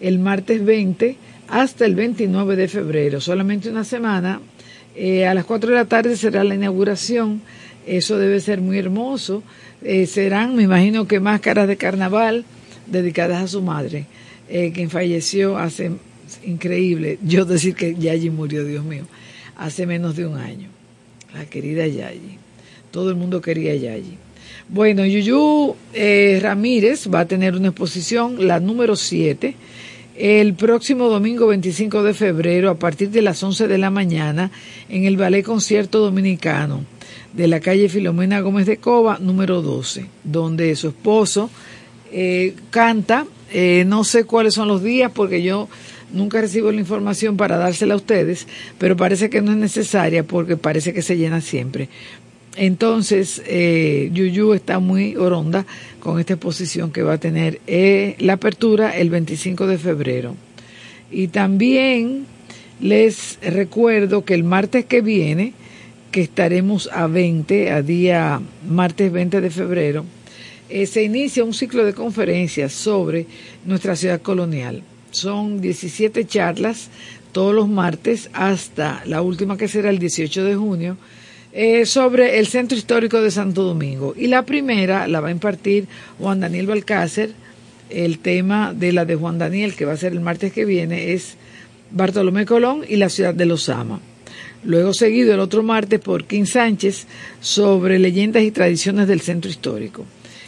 el 0.00 0.20
martes 0.20 0.64
20 0.64 1.16
hasta 1.48 1.84
el 1.84 1.96
29 1.96 2.54
de 2.54 2.68
febrero, 2.68 3.20
solamente 3.20 3.70
una 3.70 3.82
semana. 3.82 4.40
Eh, 4.94 5.26
a 5.26 5.34
las 5.34 5.44
4 5.44 5.70
de 5.70 5.74
la 5.74 5.84
tarde 5.86 6.16
será 6.16 6.44
la 6.44 6.54
inauguración, 6.54 7.42
eso 7.88 8.18
debe 8.18 8.38
ser 8.38 8.60
muy 8.60 8.78
hermoso. 8.78 9.42
Eh, 9.82 10.06
serán, 10.06 10.54
me 10.54 10.62
imagino 10.62 11.08
que 11.08 11.18
máscaras 11.18 11.66
de 11.66 11.76
carnaval 11.76 12.44
dedicadas 12.86 13.42
a 13.42 13.48
su 13.48 13.60
madre, 13.60 14.06
eh, 14.48 14.70
quien 14.72 14.90
falleció 14.90 15.58
hace, 15.58 15.90
increíble, 16.44 17.18
yo 17.22 17.44
decir 17.44 17.74
que 17.74 17.96
Yayi 17.96 18.30
murió, 18.30 18.64
Dios 18.64 18.84
mío, 18.84 19.04
hace 19.56 19.86
menos 19.86 20.14
de 20.14 20.26
un 20.26 20.38
año, 20.38 20.68
la 21.34 21.46
querida 21.46 21.84
Yayi. 21.84 22.38
Todo 22.92 23.10
el 23.10 23.16
mundo 23.16 23.40
quería 23.40 23.74
Yayi. 23.74 24.18
Bueno, 24.68 25.04
Yuyu 25.04 25.76
eh, 25.92 26.38
Ramírez 26.42 27.08
va 27.12 27.20
a 27.20 27.26
tener 27.26 27.54
una 27.54 27.68
exposición, 27.68 28.46
la 28.46 28.60
número 28.60 28.96
7, 28.96 29.54
el 30.16 30.54
próximo 30.54 31.08
domingo 31.08 31.46
25 31.48 32.02
de 32.02 32.14
febrero 32.14 32.70
a 32.70 32.78
partir 32.78 33.10
de 33.10 33.20
las 33.20 33.42
11 33.42 33.68
de 33.68 33.78
la 33.78 33.90
mañana 33.90 34.50
en 34.88 35.04
el 35.04 35.18
Ballet 35.18 35.44
Concierto 35.44 35.98
Dominicano 35.98 36.84
de 37.34 37.46
la 37.46 37.60
calle 37.60 37.90
Filomena 37.90 38.40
Gómez 38.40 38.66
de 38.66 38.78
Cova, 38.78 39.18
número 39.20 39.60
12, 39.60 40.06
donde 40.24 40.74
su 40.76 40.88
esposo 40.88 41.50
eh, 42.10 42.54
canta. 42.70 43.26
Eh, 43.52 43.84
no 43.86 44.02
sé 44.02 44.24
cuáles 44.24 44.54
son 44.54 44.66
los 44.66 44.82
días 44.82 45.12
porque 45.14 45.42
yo 45.42 45.68
nunca 46.12 46.40
recibo 46.40 46.72
la 46.72 46.80
información 46.80 47.36
para 47.36 47.58
dársela 47.58 47.94
a 47.94 47.98
ustedes, 47.98 48.46
pero 48.78 48.96
parece 48.96 49.30
que 49.30 49.42
no 49.42 49.52
es 49.52 49.58
necesaria 49.58 50.24
porque 50.24 50.56
parece 50.56 50.94
que 50.94 51.02
se 51.02 51.16
llena 51.16 51.40
siempre. 51.40 51.88
Entonces, 52.56 53.42
eh, 53.46 54.10
Yuyu 54.12 54.52
está 54.54 54.78
muy 54.78 55.16
oronda 55.16 55.66
con 55.98 56.20
esta 56.20 56.34
exposición 56.34 56.92
que 56.92 57.02
va 57.02 57.14
a 57.14 57.18
tener 57.18 57.60
eh, 57.66 58.14
la 58.18 58.34
apertura 58.34 58.96
el 58.96 59.10
25 59.10 59.66
de 59.66 59.78
febrero. 59.78 60.36
Y 61.10 61.28
también 61.28 62.26
les 62.80 63.38
recuerdo 63.42 64.24
que 64.24 64.34
el 64.34 64.44
martes 64.44 64.84
que 64.84 65.00
viene, 65.00 65.52
que 66.12 66.20
estaremos 66.20 66.88
a 66.92 67.08
20, 67.08 67.72
a 67.72 67.82
día 67.82 68.40
martes 68.68 69.10
20 69.10 69.40
de 69.40 69.50
febrero, 69.50 70.04
eh, 70.68 70.86
se 70.86 71.02
inicia 71.02 71.44
un 71.44 71.54
ciclo 71.54 71.84
de 71.84 71.92
conferencias 71.92 72.72
sobre 72.72 73.26
nuestra 73.64 73.96
ciudad 73.96 74.22
colonial. 74.22 74.82
Son 75.10 75.60
17 75.60 76.24
charlas 76.26 76.88
todos 77.32 77.52
los 77.52 77.68
martes 77.68 78.30
hasta 78.32 79.02
la 79.06 79.22
última 79.22 79.56
que 79.56 79.66
será 79.66 79.90
el 79.90 79.98
18 79.98 80.44
de 80.44 80.54
junio 80.54 80.96
eh, 81.56 81.86
sobre 81.86 82.40
el 82.40 82.48
Centro 82.48 82.76
Histórico 82.76 83.22
de 83.22 83.30
Santo 83.30 83.62
Domingo. 83.62 84.12
Y 84.16 84.26
la 84.26 84.44
primera 84.44 85.06
la 85.06 85.20
va 85.20 85.28
a 85.28 85.30
impartir 85.30 85.86
Juan 86.18 86.40
Daniel 86.40 86.66
Balcácer. 86.66 87.30
El 87.90 88.18
tema 88.18 88.74
de 88.74 88.92
la 88.92 89.04
de 89.04 89.14
Juan 89.14 89.38
Daniel, 89.38 89.76
que 89.76 89.84
va 89.84 89.92
a 89.92 89.96
ser 89.96 90.14
el 90.14 90.20
martes 90.20 90.52
que 90.52 90.64
viene, 90.64 91.12
es 91.12 91.36
Bartolomé 91.92 92.44
Colón 92.44 92.84
y 92.88 92.96
la 92.96 93.08
ciudad 93.08 93.34
de 93.34 93.46
Los 93.46 93.68
Ama. 93.68 94.00
Luego 94.64 94.92
seguido 94.92 95.32
el 95.32 95.38
otro 95.38 95.62
martes 95.62 96.00
por 96.00 96.24
Kim 96.24 96.44
Sánchez 96.44 97.06
sobre 97.40 98.00
leyendas 98.00 98.42
y 98.42 98.50
tradiciones 98.50 99.06
del 99.06 99.20
centro 99.20 99.48
histórico. 99.48 100.04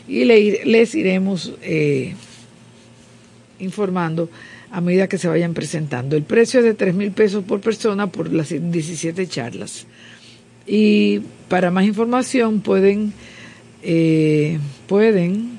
Y 0.09 0.25
les 0.25 0.95
iremos 0.97 1.53
eh, 1.63 2.15
informando 3.61 4.29
a 4.73 4.81
medida 4.81 5.09
que 5.09 5.19
se 5.19 5.29
vayan 5.29 5.55
presentando. 5.55 6.17
El 6.17 6.25
precio 6.25 6.59
es 6.59 6.67
de 6.67 6.75
tres 6.75 6.95
mil 6.97 7.13
pesos 7.13 7.45
por 7.45 7.61
persona 7.61 8.09
por 8.09 8.33
las 8.33 8.49
17 8.49 9.29
charlas. 9.29 9.87
Y 10.67 11.21
para 11.49 11.71
más 11.71 11.85
información 11.85 12.61
pueden, 12.61 13.13
eh, 13.83 14.59
pueden 14.87 15.59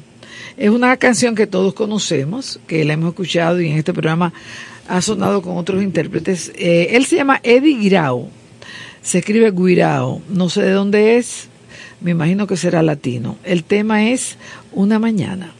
Es 0.58 0.70
una 0.70 0.98
canción 0.98 1.36
que 1.36 1.48
todos 1.48 1.74
conocemos, 1.74 2.60
que 2.68 2.86
la 2.86 2.94
hemos 2.94 3.10
escuchado 3.10 3.62
y 3.62 3.70
en 3.70 3.78
este 3.78 3.94
programa 3.94 4.34
ha 4.88 5.02
sonado 5.02 5.42
con 5.42 5.58
otros 5.58 5.82
intérpretes. 5.82 6.52
Eh, 6.56 6.90
él 6.92 7.06
se 7.06 7.16
llama 7.16 7.40
Eddie 7.44 7.78
Guirao, 7.78 8.30
se 9.02 9.20
escribe 9.20 9.52
Guirao, 9.52 10.22
no 10.30 10.50
sé 10.50 10.64
de 10.64 10.72
dónde 10.72 11.18
es, 11.18 11.48
me 12.02 12.12
imagino 12.12 12.48
que 12.48 12.58
será 12.58 12.82
latino. 12.82 13.38
El 13.44 13.64
tema 13.64 14.10
es 14.10 14.38
Una 14.74 15.00
mañana. 15.00 15.54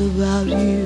About 0.00 0.46
you. 0.46 0.77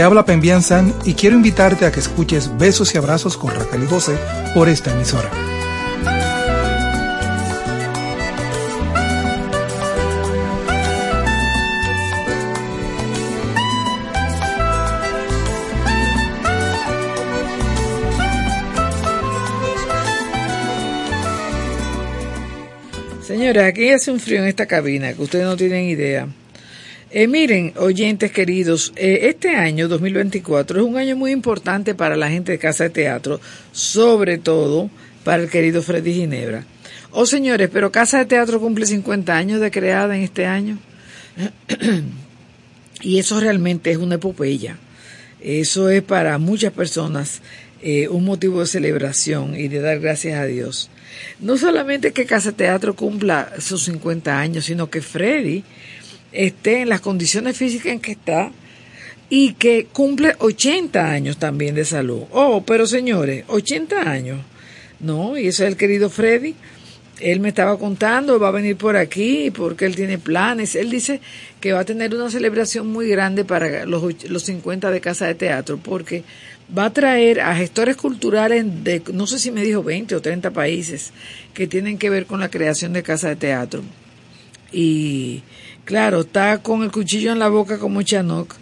Te 0.00 0.04
habla 0.04 0.24
Pembian 0.24 0.62
San 0.62 0.94
y 1.04 1.12
quiero 1.12 1.36
invitarte 1.36 1.84
a 1.84 1.92
que 1.92 2.00
escuches 2.00 2.56
Besos 2.56 2.94
y 2.94 2.96
Abrazos 2.96 3.36
con 3.36 3.54
Raquel 3.54 3.82
y 3.82 3.86
José 3.86 4.16
por 4.54 4.66
esta 4.66 4.90
emisora. 4.92 5.30
Señores, 23.22 23.64
aquí 23.64 23.90
hace 23.90 24.10
un 24.10 24.18
frío 24.18 24.38
en 24.38 24.46
esta 24.46 24.64
cabina 24.64 25.12
que 25.12 25.20
ustedes 25.20 25.44
no 25.44 25.58
tienen 25.58 25.84
idea. 25.84 26.26
Eh, 27.12 27.26
miren, 27.26 27.72
oyentes 27.76 28.30
queridos, 28.30 28.92
eh, 28.94 29.22
este 29.22 29.56
año 29.56 29.88
2024 29.88 30.78
es 30.78 30.86
un 30.86 30.96
año 30.96 31.16
muy 31.16 31.32
importante 31.32 31.96
para 31.96 32.16
la 32.16 32.30
gente 32.30 32.52
de 32.52 32.58
Casa 32.60 32.84
de 32.84 32.90
Teatro, 32.90 33.40
sobre 33.72 34.38
todo 34.38 34.88
para 35.24 35.42
el 35.42 35.50
querido 35.50 35.82
Freddy 35.82 36.14
Ginebra. 36.14 36.64
Oh, 37.10 37.26
señores, 37.26 37.68
pero 37.72 37.90
Casa 37.90 38.18
de 38.18 38.26
Teatro 38.26 38.60
cumple 38.60 38.86
50 38.86 39.36
años 39.36 39.60
de 39.60 39.72
creada 39.72 40.16
en 40.16 40.22
este 40.22 40.46
año. 40.46 40.78
y 43.00 43.18
eso 43.18 43.40
realmente 43.40 43.90
es 43.90 43.96
una 43.96 44.14
epopeya. 44.14 44.76
Eso 45.40 45.90
es 45.90 46.04
para 46.04 46.38
muchas 46.38 46.72
personas 46.72 47.42
eh, 47.82 48.06
un 48.06 48.24
motivo 48.24 48.60
de 48.60 48.66
celebración 48.66 49.58
y 49.58 49.66
de 49.66 49.80
dar 49.80 49.98
gracias 49.98 50.38
a 50.38 50.44
Dios. 50.44 50.90
No 51.40 51.58
solamente 51.58 52.12
que 52.12 52.24
Casa 52.24 52.52
Teatro 52.52 52.94
cumpla 52.94 53.50
sus 53.58 53.82
50 53.86 54.38
años, 54.38 54.66
sino 54.66 54.90
que 54.90 55.02
Freddy 55.02 55.64
esté 56.32 56.82
en 56.82 56.88
las 56.88 57.00
condiciones 57.00 57.56
físicas 57.56 57.92
en 57.92 58.00
que 58.00 58.12
está 58.12 58.50
y 59.28 59.54
que 59.54 59.86
cumple 59.92 60.34
80 60.38 61.10
años 61.10 61.38
también 61.38 61.74
de 61.74 61.84
salud. 61.84 62.22
Oh, 62.32 62.64
pero 62.66 62.86
señores, 62.86 63.44
80 63.48 64.10
años. 64.10 64.40
No, 64.98 65.38
y 65.38 65.46
eso 65.46 65.64
es 65.64 65.70
el 65.70 65.76
querido 65.76 66.10
Freddy. 66.10 66.54
Él 67.20 67.40
me 67.40 67.50
estaba 67.50 67.78
contando, 67.78 68.40
va 68.40 68.48
a 68.48 68.52
venir 68.52 68.76
por 68.76 68.96
aquí 68.96 69.50
porque 69.50 69.84
él 69.84 69.94
tiene 69.94 70.18
planes. 70.18 70.74
Él 70.74 70.90
dice 70.90 71.20
que 71.60 71.72
va 71.72 71.80
a 71.80 71.84
tener 71.84 72.14
una 72.14 72.30
celebración 72.30 72.86
muy 72.86 73.08
grande 73.08 73.44
para 73.44 73.84
los, 73.84 74.24
los 74.28 74.42
50 74.42 74.90
de 74.90 75.00
Casa 75.00 75.26
de 75.26 75.34
Teatro 75.34 75.78
porque 75.78 76.24
va 76.76 76.86
a 76.86 76.92
traer 76.92 77.40
a 77.40 77.54
gestores 77.54 77.96
culturales 77.96 78.64
de, 78.84 79.02
no 79.12 79.26
sé 79.26 79.38
si 79.38 79.50
me 79.50 79.62
dijo 79.62 79.82
20 79.82 80.14
o 80.14 80.22
30 80.22 80.50
países 80.50 81.12
que 81.52 81.66
tienen 81.66 81.98
que 81.98 82.10
ver 82.10 82.26
con 82.26 82.40
la 82.40 82.48
creación 82.48 82.92
de 82.92 83.02
casa 83.02 83.28
de 83.28 83.36
teatro. 83.36 83.82
Y 84.72 85.42
claro, 85.84 86.20
está 86.20 86.58
con 86.58 86.82
el 86.82 86.90
cuchillo 86.90 87.32
en 87.32 87.38
la 87.38 87.48
boca 87.48 87.78
como 87.78 88.02
Chanok, 88.02 88.54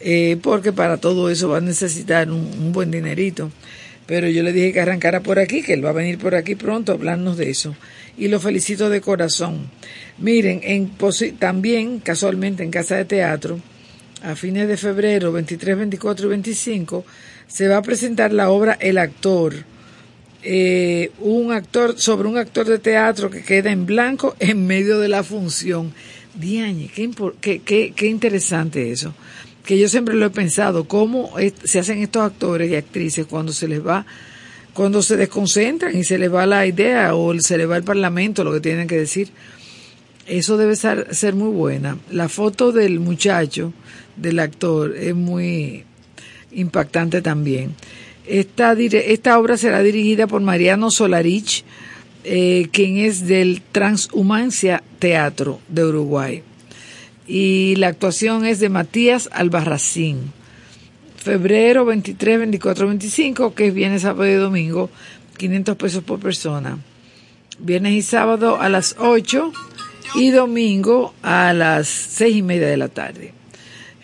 eh, 0.00 0.36
porque 0.42 0.72
para 0.72 0.96
todo 0.96 1.30
eso 1.30 1.48
va 1.48 1.58
a 1.58 1.60
necesitar 1.60 2.30
un, 2.30 2.72
buen 2.72 2.90
dinerito. 2.90 3.50
Pero 4.06 4.28
yo 4.28 4.42
le 4.42 4.52
dije 4.52 4.72
que 4.72 4.80
arrancara 4.80 5.20
por 5.20 5.38
aquí, 5.38 5.62
que 5.62 5.74
él 5.74 5.84
va 5.84 5.90
a 5.90 5.94
venir 5.94 6.18
por 6.18 6.34
aquí 6.34 6.54
pronto 6.54 6.92
a 6.92 6.96
hablarnos 6.96 7.36
de 7.36 7.50
eso. 7.50 7.74
Y 8.18 8.28
lo 8.28 8.40
felicito 8.40 8.90
de 8.90 9.00
corazón. 9.00 9.70
Miren, 10.18 10.60
en, 10.64 10.90
también 11.38 12.00
casualmente 12.00 12.62
en 12.62 12.70
Casa 12.70 12.96
de 12.96 13.04
Teatro, 13.04 13.60
a 14.22 14.34
fines 14.36 14.68
de 14.68 14.76
febrero, 14.76 15.32
23, 15.32 15.78
24 15.78 16.26
y 16.26 16.28
25, 16.28 17.04
se 17.46 17.68
va 17.68 17.78
a 17.78 17.82
presentar 17.82 18.32
la 18.32 18.50
obra 18.50 18.76
El 18.80 18.98
actor, 18.98 19.54
eh, 20.42 21.12
un 21.20 21.52
actor 21.52 21.98
sobre 21.98 22.26
un 22.26 22.36
actor 22.36 22.66
de 22.66 22.80
teatro 22.80 23.30
que 23.30 23.44
queda 23.44 23.70
en 23.70 23.86
blanco 23.86 24.34
en 24.40 24.66
medio 24.66 24.98
de 24.98 25.08
la 25.08 25.22
función. 25.22 25.92
Diañe, 26.34 26.88
qué, 26.88 27.60
qué, 27.64 27.92
qué, 27.92 28.06
interesante 28.06 28.90
eso. 28.90 29.14
Que 29.64 29.78
yo 29.78 29.88
siempre 29.88 30.14
lo 30.14 30.26
he 30.26 30.30
pensado, 30.30 30.84
cómo 30.88 31.32
se 31.64 31.78
hacen 31.78 31.98
estos 31.98 32.22
actores 32.22 32.70
y 32.70 32.74
actrices 32.74 33.26
cuando 33.26 33.52
se 33.52 33.68
les 33.68 33.86
va, 33.86 34.06
cuando 34.72 35.02
se 35.02 35.16
desconcentran 35.16 35.96
y 35.96 36.04
se 36.04 36.18
les 36.18 36.32
va 36.32 36.46
la 36.46 36.66
idea 36.66 37.14
o 37.14 37.38
se 37.38 37.58
les 37.58 37.68
va 37.68 37.76
el 37.76 37.84
parlamento, 37.84 38.44
lo 38.44 38.52
que 38.52 38.60
tienen 38.60 38.88
que 38.88 38.96
decir. 38.96 39.28
Eso 40.26 40.56
debe 40.56 40.76
ser, 40.76 41.34
muy 41.34 41.50
buena. 41.50 41.98
La 42.10 42.28
foto 42.28 42.72
del 42.72 43.00
muchacho, 43.00 43.72
del 44.16 44.38
actor, 44.38 44.96
es 44.96 45.14
muy, 45.14 45.84
impactante 46.52 47.22
también. 47.22 47.74
Esta, 48.26 48.72
esta 48.72 49.38
obra 49.38 49.56
será 49.56 49.82
dirigida 49.82 50.26
por 50.26 50.40
Mariano 50.40 50.90
Solarich, 50.90 51.64
eh, 52.24 52.68
quien 52.72 52.98
es 52.98 53.26
del 53.26 53.62
Transhumancia 53.72 54.82
Teatro 54.98 55.60
de 55.68 55.84
Uruguay. 55.84 56.42
Y 57.26 57.76
la 57.76 57.88
actuación 57.88 58.44
es 58.44 58.60
de 58.60 58.68
Matías 58.68 59.28
Albarracín. 59.32 60.32
Febrero 61.16 61.84
23, 61.84 62.38
24, 62.38 62.88
25, 62.88 63.54
que 63.54 63.68
es 63.68 63.74
viernes, 63.74 64.02
sábado 64.02 64.26
y 64.26 64.34
domingo, 64.34 64.90
500 65.36 65.76
pesos 65.76 66.02
por 66.02 66.18
persona. 66.18 66.78
Viernes 67.58 67.92
y 67.92 68.02
sábado 68.02 68.60
a 68.60 68.68
las 68.68 68.96
8 68.98 69.52
y 70.16 70.30
domingo 70.30 71.14
a 71.22 71.52
las 71.52 71.88
6 71.88 72.36
y 72.36 72.42
media 72.42 72.66
de 72.66 72.76
la 72.76 72.88
tarde 72.88 73.32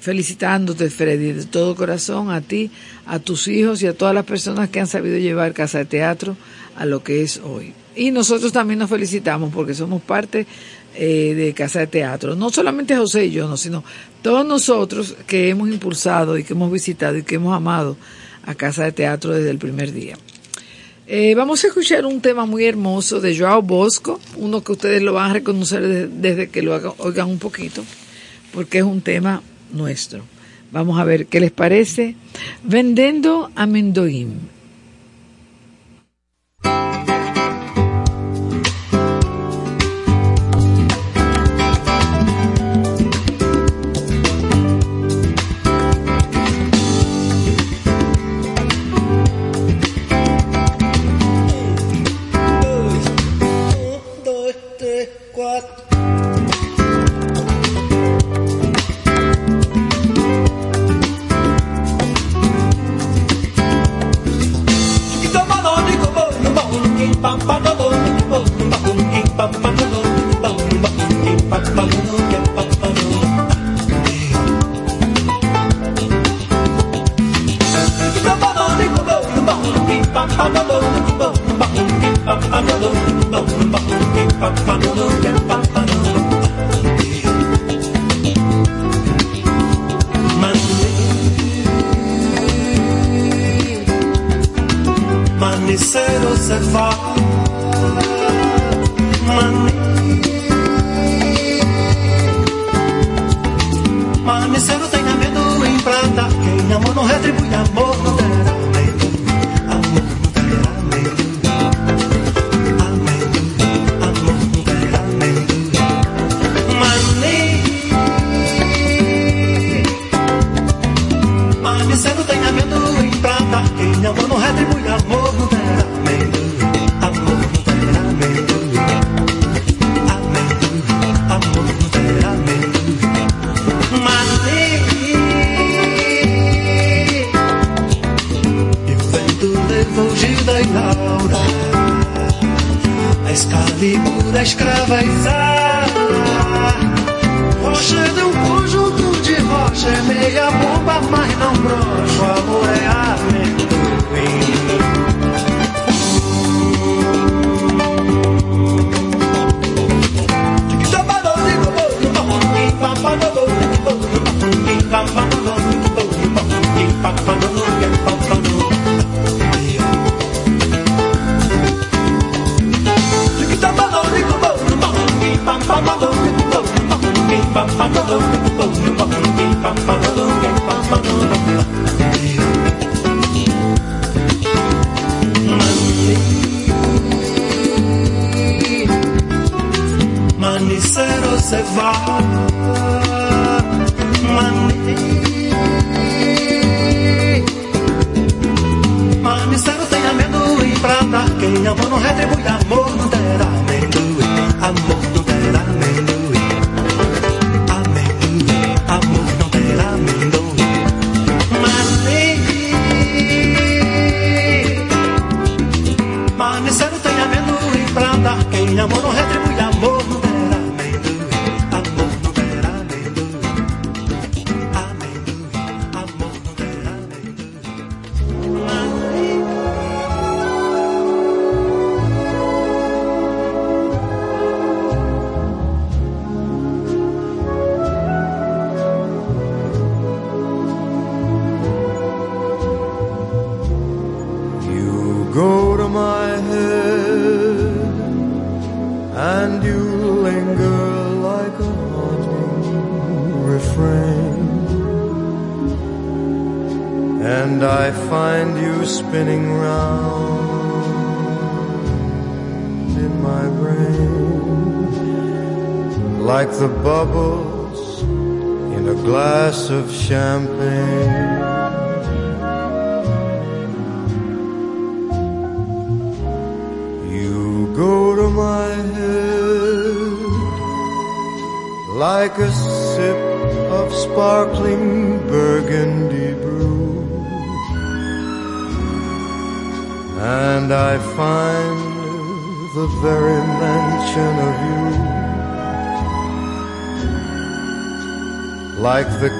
felicitándote, 0.01 0.91
Freddy, 0.91 1.33
de 1.33 1.45
todo 1.45 1.75
corazón 1.75 2.31
a 2.31 2.41
ti, 2.41 2.71
a 3.07 3.19
tus 3.19 3.49
hijos 3.49 3.83
y 3.83 3.87
a 3.87 3.93
todas 3.93 4.15
las 4.15 4.25
personas 4.25 4.71
que 4.71 4.81
han 4.81 4.87
sabido 4.87 5.19
llevar 5.19 5.53
Casa 5.53 5.79
de 5.79 5.85
Teatro 5.85 6.37
a 6.77 6.87
lo 6.87 7.03
que 7.03 7.23
es 7.23 7.39
hoy. 7.39 7.75
Y 7.99 8.13
nosotros 8.13 8.53
también 8.53 8.79
nos 8.79 8.89
felicitamos 8.89 9.53
porque 9.53 9.75
somos 9.75 10.01
parte 10.01 10.47
eh, 10.95 11.35
de 11.35 11.53
Casa 11.53 11.81
de 11.81 11.89
Teatro. 11.89 12.37
No 12.37 12.49
solamente 12.51 12.97
José 12.97 13.27
y 13.27 13.33
yo, 13.33 13.49
no, 13.49 13.57
sino 13.57 13.83
todos 14.23 14.47
nosotros 14.47 15.17
que 15.27 15.49
hemos 15.49 15.69
impulsado 15.69 16.39
y 16.39 16.45
que 16.45 16.53
hemos 16.53 16.71
visitado 16.71 17.17
y 17.17 17.25
que 17.25 17.35
hemos 17.35 17.57
amado 17.57 17.97
a 18.47 18.55
Casa 18.55 18.85
de 18.85 18.93
Teatro 18.93 19.35
desde 19.35 19.51
el 19.51 19.59
primer 19.59 19.93
día. 19.93 20.17
Eh, 21.09 21.35
vamos 21.35 21.65
a 21.65 21.67
escuchar 21.67 22.07
un 22.07 22.21
tema 22.21 22.47
muy 22.47 22.67
hermoso 22.67 23.21
de 23.21 23.37
Joao 23.37 23.63
Bosco, 23.63 24.21
uno 24.37 24.63
que 24.63 24.73
ustedes 24.73 25.03
lo 25.03 25.15
van 25.15 25.31
a 25.31 25.35
reconocer 25.35 26.09
desde, 26.09 26.51
que 26.51 26.63
lo 26.63 26.95
oigan 26.99 27.29
un 27.29 27.39
poquito, 27.41 27.83
porque 28.53 28.79
es 28.79 28.85
un 28.85 29.01
tema 29.01 29.43
nuestro. 29.73 30.23
Vamos 30.71 31.01
a 31.01 31.05
ver 31.05 31.27
qué 31.27 31.41
les 31.41 31.51
parece. 31.51 32.15
Vendendo 32.63 33.51
a 33.57 33.67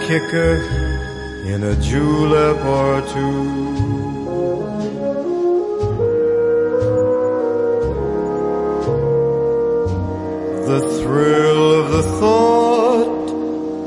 kicker 0.09 0.57
in 1.45 1.63
a 1.65 1.77
julep 1.83 2.65
or 2.65 3.03
two. 3.13 3.69
the 10.71 10.81
thrill 11.01 11.65
of 11.81 11.87
the 11.93 12.03
thought 12.21 13.27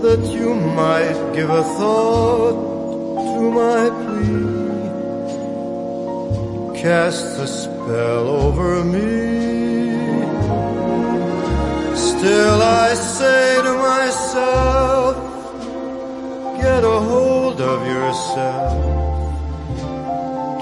that 0.04 0.22
you 0.36 0.54
might 0.54 1.18
give 1.34 1.50
a 1.50 1.64
thought 1.80 2.58
to 3.32 3.42
my 3.60 3.84
plea 4.02 4.52
casts 6.82 7.38
a 7.40 7.48
spell 7.48 8.26
over 8.46 8.84
me. 8.84 9.10
Still 11.96 12.62
I 12.62 12.94
say 12.94 13.62
to 13.64 13.74
myself, 13.90 15.01
get 16.72 16.84
a 16.84 17.00
hold 17.12 17.60
of 17.60 17.80
yourself. 17.96 18.74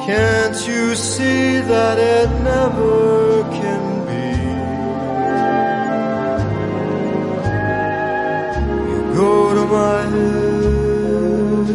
Can't 0.08 0.60
you 0.70 0.96
see 0.96 1.60
that 1.74 1.98
it 2.16 2.30
never 2.52 3.44
can 3.60 3.84
be? 4.10 4.28
You 8.90 9.00
go 9.22 9.34
to 9.58 9.64
my 9.80 10.00
head 10.14 11.68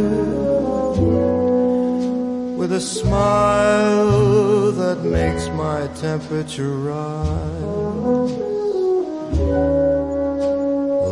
with 2.59 2.73
a 2.73 2.81
smile 2.81 4.73
that 4.81 4.99
makes 5.19 5.45
my 5.65 5.81
temperature 6.07 6.75
rise 6.93 7.75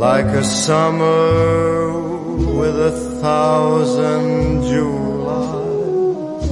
like 0.09 0.31
a 0.43 0.45
summer 0.45 1.93
with 2.59 2.77
a 2.91 3.12
thousand 3.23 4.63
Julys. 4.65 6.51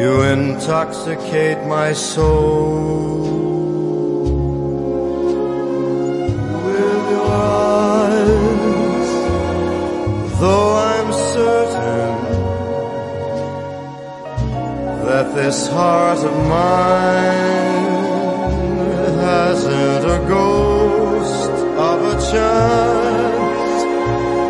You 0.00 0.12
intoxicate 0.22 1.60
my 1.66 1.92
soul 1.92 3.20
with 6.64 7.02
your 7.12 7.28
eyes, 7.28 9.10
though 10.40 10.70
I'm 10.90 11.10
certain 11.34 12.16
that 15.04 15.26
this 15.34 15.68
heart 15.68 16.20
of 16.30 16.36
mine 16.48 17.96
hasn't 19.28 20.04
a 20.16 20.18
ghost 20.26 21.50
of 21.90 21.98
a 22.12 22.14
chance 22.32 22.95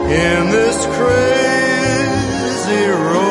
in 0.08 0.50
this 0.50 0.86
crazy 0.86 2.86
romance. 2.88 3.25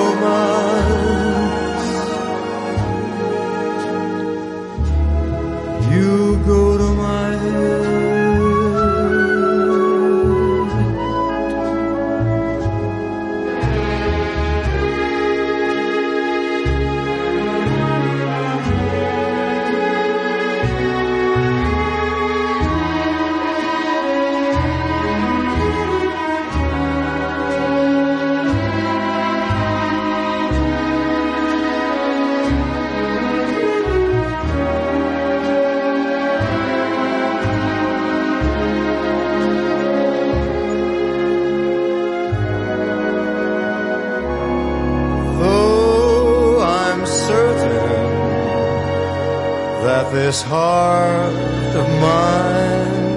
This 50.26 50.41
heart 50.41 51.76
of 51.81 51.88
mine. 52.02 53.11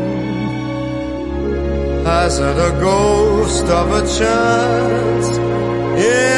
Hasn't 2.05 2.59
a 2.59 2.72
ghost 2.78 3.64
of 3.64 3.86
a 4.01 4.02
chance? 4.18 5.28
In 6.05 6.38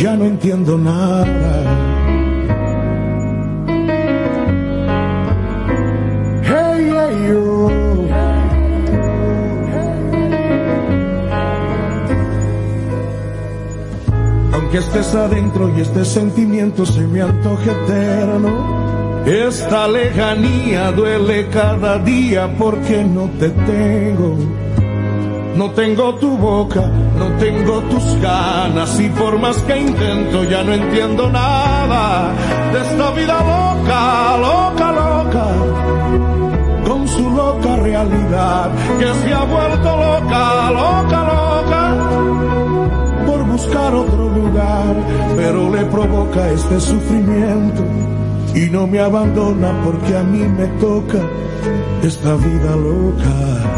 ya 0.00 0.16
no 0.16 0.24
entiendo 0.24 0.78
nada. 0.78 1.26
Hey, 6.44 6.92
yo. 7.28 7.70
Aunque 14.52 14.78
estés 14.78 15.14
adentro 15.14 15.72
y 15.76 15.80
este 15.80 16.04
sentimiento 16.04 16.86
se 16.86 17.00
me 17.00 17.22
antoje 17.22 17.70
eterno, 17.70 19.24
esta 19.26 19.88
lejanía 19.88 20.92
duele 20.92 21.48
cada 21.48 21.98
día 21.98 22.48
porque 22.56 23.04
no 23.04 23.28
te 23.40 23.50
tengo. 23.50 24.36
No 25.58 25.72
tengo 25.72 26.14
tu 26.14 26.36
boca, 26.36 26.82
no 27.18 27.26
tengo 27.40 27.80
tus 27.90 28.20
ganas 28.20 29.00
y 29.00 29.08
por 29.08 29.40
más 29.40 29.56
que 29.64 29.76
intento 29.76 30.44
ya 30.44 30.62
no 30.62 30.72
entiendo 30.72 31.28
nada 31.32 32.32
de 32.72 32.80
esta 32.80 33.10
vida 33.10 33.38
loca, 33.40 34.36
loca, 34.36 34.92
loca, 34.92 35.46
con 36.86 37.08
su 37.08 37.28
loca 37.30 37.74
realidad 37.74 38.70
que 39.00 39.06
se 39.06 39.34
ha 39.34 39.42
vuelto 39.42 39.96
loca, 39.96 40.70
loca, 40.70 41.20
loca, 41.32 41.96
por 43.26 43.44
buscar 43.46 43.94
otro 43.96 44.28
lugar, 44.28 44.94
pero 45.36 45.70
le 45.74 45.84
provoca 45.86 46.50
este 46.50 46.78
sufrimiento 46.78 47.82
y 48.54 48.70
no 48.70 48.86
me 48.86 49.00
abandona 49.00 49.72
porque 49.84 50.16
a 50.16 50.22
mí 50.22 50.38
me 50.38 50.68
toca 50.78 51.18
esta 52.04 52.36
vida 52.36 52.76
loca. 52.76 53.77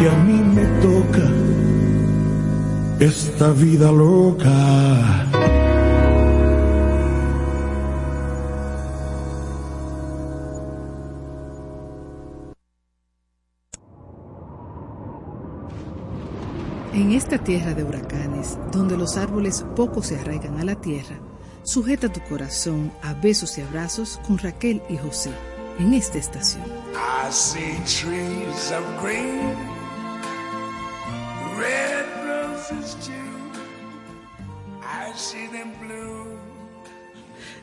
Que 0.00 0.08
a 0.08 0.14
mí 0.14 0.32
me 0.32 0.64
toca 0.80 1.28
esta 3.00 3.50
vida 3.50 3.92
loca. 3.92 5.26
En 16.94 17.12
esta 17.12 17.36
tierra 17.36 17.74
de 17.74 17.84
huracanes, 17.84 18.58
donde 18.72 18.96
los 18.96 19.18
árboles 19.18 19.66
poco 19.76 20.02
se 20.02 20.18
arraigan 20.18 20.58
a 20.58 20.64
la 20.64 20.76
tierra, 20.76 21.20
sujeta 21.62 22.10
tu 22.10 22.20
corazón 22.22 22.90
a 23.02 23.12
besos 23.12 23.58
y 23.58 23.60
abrazos 23.60 24.18
con 24.26 24.38
Raquel 24.38 24.80
y 24.88 24.96
José 24.96 25.30
en 25.78 25.94
esta 25.94 26.18
estación. 26.18 26.64
I 26.94 27.30
see 27.30 27.76
trees 27.86 28.72
of 28.72 28.84
green, 29.02 29.56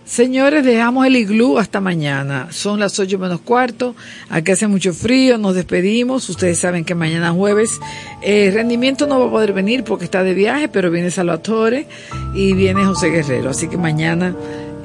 Señores, 0.05 0.63
dejamos 0.63 1.05
el 1.05 1.17
iglú 1.17 1.59
hasta 1.59 1.81
mañana. 1.81 2.47
Son 2.51 2.79
las 2.79 2.97
8 2.97 3.19
menos 3.19 3.41
cuarto. 3.41 3.93
Aquí 4.29 4.51
hace 4.51 4.67
mucho 4.67 4.93
frío. 4.93 5.37
Nos 5.37 5.53
despedimos. 5.53 6.29
Ustedes 6.29 6.57
saben 6.59 6.85
que 6.85 6.95
mañana 6.95 7.31
jueves 7.31 7.79
eh, 8.21 8.49
Rendimiento 8.53 9.05
no 9.05 9.19
va 9.19 9.27
a 9.27 9.29
poder 9.29 9.51
venir 9.51 9.83
porque 9.83 10.05
está 10.05 10.23
de 10.23 10.33
viaje, 10.33 10.69
pero 10.69 10.89
viene 10.89 11.11
Salvatore 11.11 11.87
y 12.33 12.53
viene 12.53 12.85
José 12.85 13.09
Guerrero. 13.09 13.49
Así 13.49 13.67
que 13.67 13.77
mañana 13.77 14.33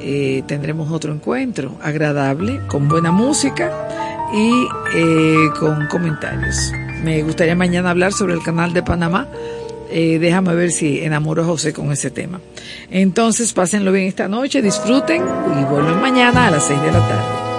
eh, 0.00 0.42
tendremos 0.46 0.90
otro 0.90 1.12
encuentro 1.12 1.78
agradable, 1.80 2.60
con 2.66 2.88
buena 2.88 3.12
música 3.12 3.70
y 4.34 4.66
eh, 4.94 5.50
con 5.60 5.86
comentarios. 5.86 6.72
Me 7.04 7.22
gustaría 7.22 7.54
mañana 7.54 7.90
hablar 7.90 8.12
sobre 8.12 8.34
el 8.34 8.42
canal 8.42 8.72
de 8.72 8.82
Panamá. 8.82 9.28
Eh, 9.92 10.18
déjame 10.18 10.54
ver 10.54 10.72
si 10.72 11.00
enamoro 11.00 11.42
a 11.42 11.46
José 11.46 11.72
con 11.72 11.92
ese 11.92 12.10
tema. 12.10 12.40
Entonces, 12.90 13.52
pásenlo 13.52 13.92
bien 13.92 14.06
esta 14.06 14.26
noche, 14.26 14.62
disfruten 14.62 15.22
y 15.22 15.64
vuelven 15.64 16.00
mañana 16.00 16.46
a 16.46 16.50
las 16.50 16.64
6 16.64 16.80
de 16.80 16.92
la 16.92 16.98
tarde. 17.08 17.51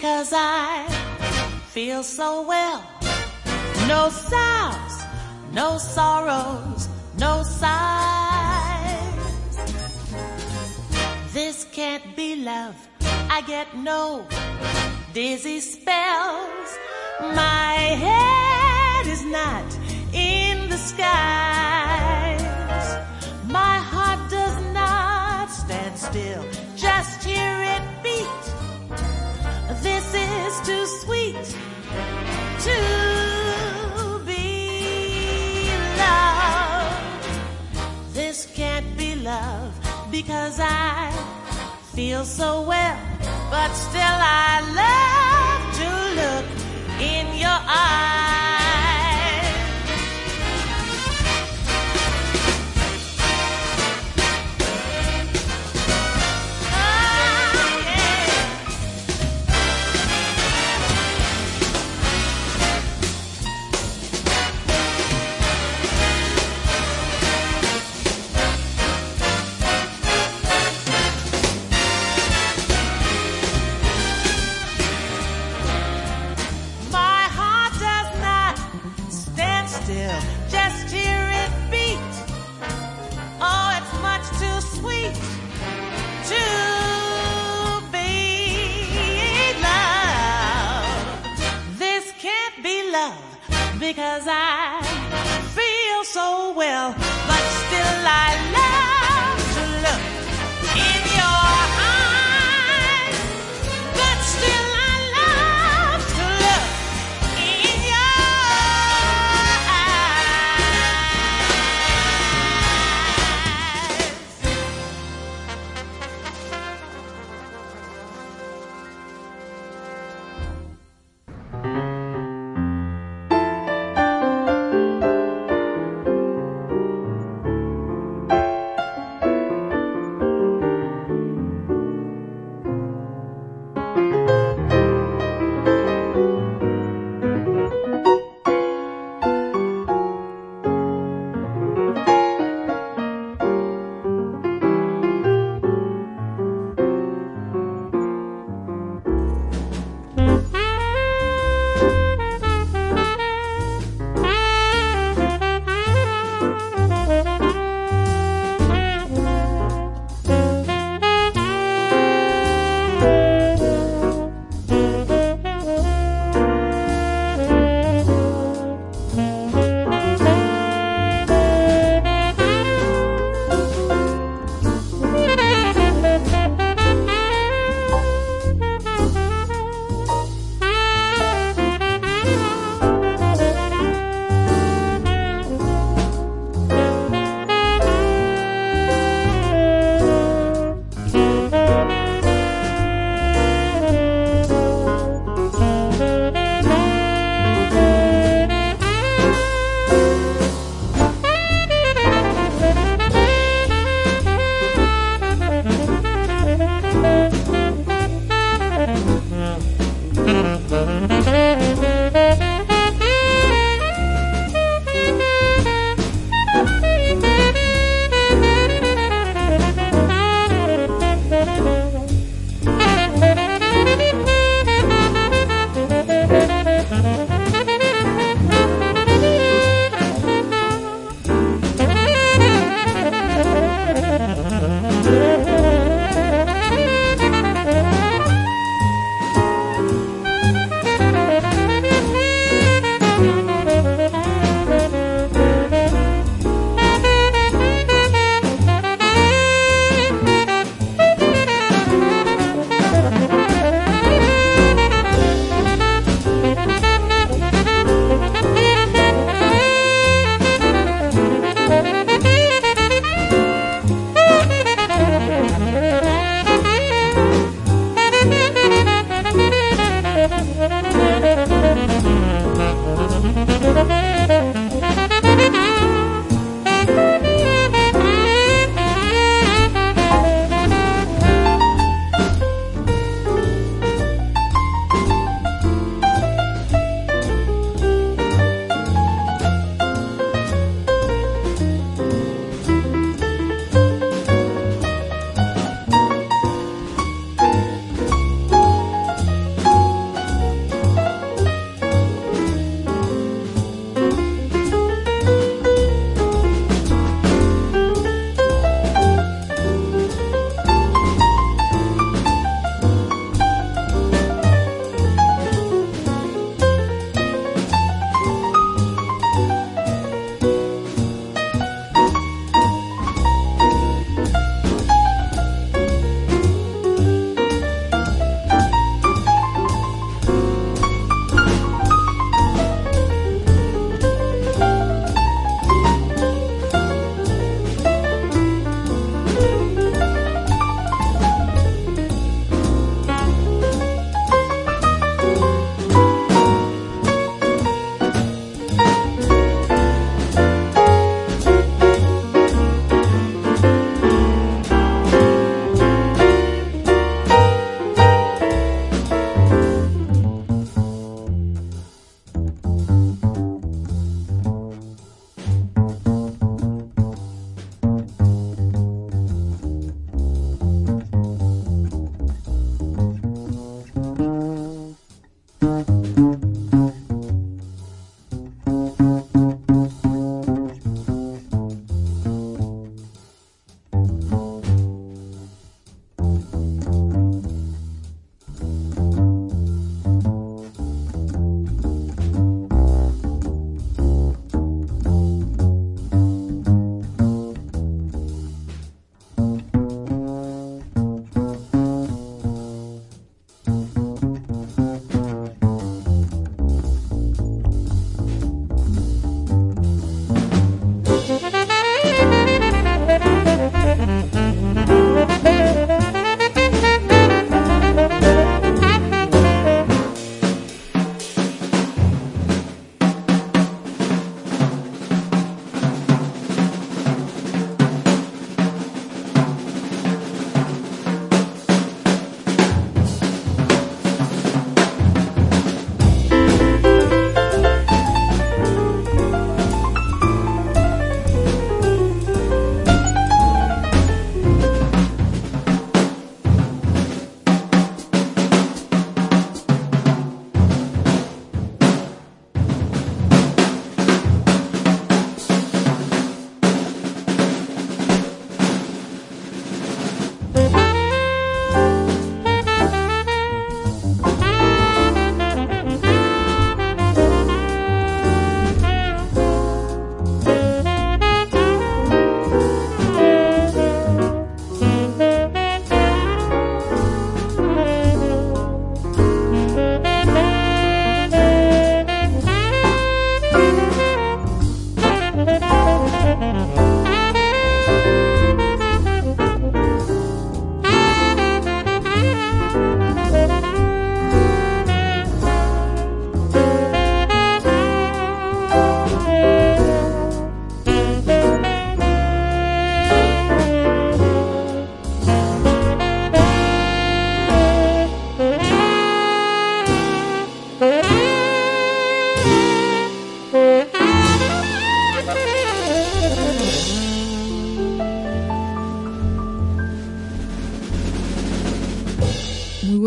Because 0.00 0.32
I 0.32 0.88
feel 1.68 2.02
so 2.02 2.40
well. 2.48 2.82
No 3.86 4.08
sorrows, 4.08 4.96
no 5.52 5.76
sorrows, 5.76 6.88
no 7.18 7.42
sighs. 7.42 7.66
This 11.34 11.66
can't 11.70 12.16
be 12.16 12.36
love. 12.36 12.76
I 13.28 13.42
get 13.46 13.76
no 13.76 14.26
dizzy 15.12 15.60
spells. 15.60 16.70
My 17.20 17.74
head 18.06 19.06
is 19.06 19.22
not 19.22 19.66
in 20.14 20.70
the 20.70 20.78
skies. 20.78 22.42
My 23.48 23.76
heart 23.92 24.30
does 24.30 24.56
not 24.72 25.50
stand 25.50 25.98
still. 25.98 26.59
This 29.82 30.14
is 30.14 30.60
too 30.66 30.86
sweet 30.86 31.56
to 32.66 34.20
be 34.26 35.70
loved. 35.96 37.28
This 38.12 38.46
can't 38.54 38.96
be 38.96 39.14
love 39.14 39.72
because 40.10 40.58
I 40.60 41.10
feel 41.94 42.24
so 42.24 42.62
well, 42.62 42.98
but 43.50 43.72
still 43.72 44.00
I 44.02 44.60
love 44.82 45.62
to 45.80 45.90
look 46.20 46.46
in 47.00 47.26
your 47.38 47.60
eyes. 47.66 48.29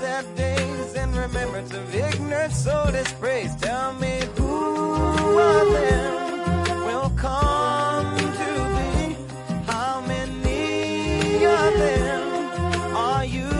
past 0.00 0.36
their 0.36 0.56
days 0.56 0.94
in 0.94 1.14
remembrance 1.14 1.72
of 1.72 1.94
ignorance 1.94 2.56
so 2.56 2.90
disgrace. 2.90 3.54
Tell 3.56 3.92
me 3.94 4.20
who 4.36 5.38
of 5.38 5.72
them 5.72 6.86
will 6.86 7.10
come 7.16 8.16
to 8.16 8.52
be? 8.76 9.16
How 9.66 10.00
many 10.06 11.44
of 11.44 11.78
them 11.78 12.96
are 12.96 13.24
you 13.24 13.50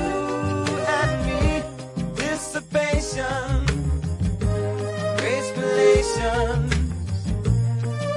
and 0.99 1.27
me? 1.27 1.63
Dissipation, 2.17 3.67
grace 5.19 5.51
relation, 5.57 6.71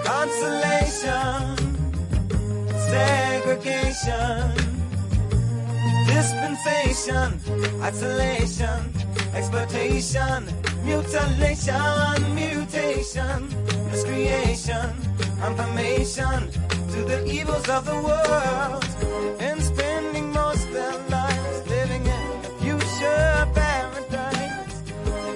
consolation, 0.03 1.57
segregation 2.89 4.56
sensation, 6.63 7.39
isolation, 7.81 8.93
exploitation, 9.33 10.45
mutilation, 10.83 12.35
mutation, 12.35 13.47
miscreation, 13.91 14.89
confirmation 15.39 16.51
to 16.91 17.03
the 17.05 17.23
evils 17.27 17.67
of 17.69 17.85
the 17.85 17.95
world, 17.95 18.85
and 19.39 19.61
spending 19.61 20.31
most 20.31 20.71
their 20.71 20.97
lives 21.09 21.69
living 21.69 22.01
in 22.01 22.27
a 22.45 22.51
future 22.61 23.47
paradise, 23.53 24.81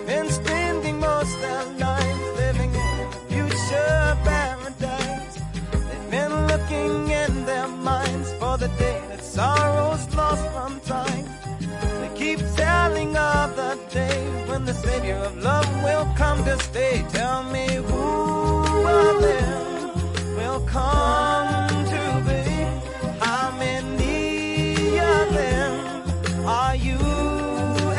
and 0.07 0.29
spending 0.31 0.99
most 0.99 1.39
their 1.41 1.65
lives 1.77 2.37
living 2.37 2.73
in 2.73 2.99
a 2.99 3.11
future 3.29 4.17
paradise. 4.23 5.35
They've 5.71 6.11
been 6.11 6.47
looking 6.47 7.09
in 7.09 7.45
their 7.45 7.67
minds 7.67 8.31
for 8.33 8.57
the 8.57 8.69
day 8.79 9.01
that's 9.09 9.37
alright. 9.37 9.70
day 13.91 14.25
when 14.47 14.63
the 14.63 14.73
Savior 14.73 15.15
of 15.15 15.37
love 15.43 15.67
will 15.83 16.05
come 16.15 16.43
to 16.45 16.57
stay. 16.59 17.05
Tell 17.09 17.43
me 17.43 17.67
who 17.75 18.87
of 18.87 19.21
them 19.21 20.35
will 20.37 20.61
come 20.61 21.67
to 21.93 22.01
be? 22.27 22.43
How 23.19 23.51
many 23.57 24.97
of 24.99 25.33
them 25.33 26.45
are 26.47 26.75
you 26.75 26.99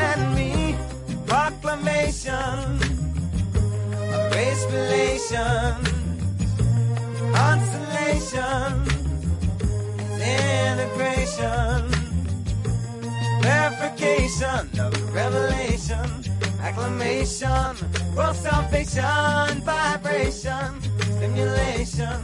and 0.09 0.35
me? 0.35 0.75
Proclamation, 1.27 2.79
a 4.13 4.29
relation, 4.71 5.75
consolation, 7.33 8.73
integration 10.19 12.03
verification 13.43 14.79
of 14.79 15.13
revelation 15.13 15.72
sensation, 15.83 16.31
acclamation, 16.61 18.15
world 18.15 18.35
salvation, 18.35 19.61
vibration, 19.63 20.81
stimulation, 21.01 22.19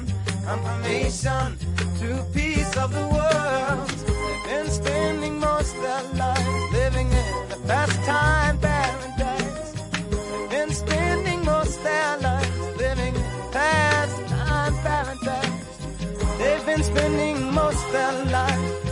confirmation, 0.46 1.58
to 2.00 2.24
peace 2.34 2.78
of 2.78 2.94
the 2.94 3.08
world. 3.16 3.90
They've 3.90 4.46
been 4.46 4.72
spending 4.72 5.40
most 5.40 5.74
their 5.82 6.04
lives 6.14 6.74
living 6.74 7.08
in 7.08 7.50
the 7.50 7.60
best 7.68 7.98
time 8.04 8.58
paradise. 8.60 9.74
They've 10.10 10.50
been 10.50 10.72
spending 10.74 11.44
most 11.44 11.84
their 11.84 12.18
lives 12.18 12.78
living 12.78 13.16
in 13.16 13.52
past 13.52 14.18
time 14.28 14.76
paradise. 14.78 15.78
They've 16.38 16.66
been 16.66 16.84
spending 16.84 17.54
most 17.54 17.92
their 17.92 18.26
lives. 18.26 18.89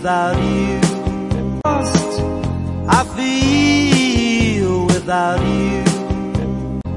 Without 0.00 0.36
you. 0.42 0.80
Lost, 1.66 2.20
I 2.88 3.04
feel 3.14 4.86
without 4.86 5.40
you. 5.40 5.84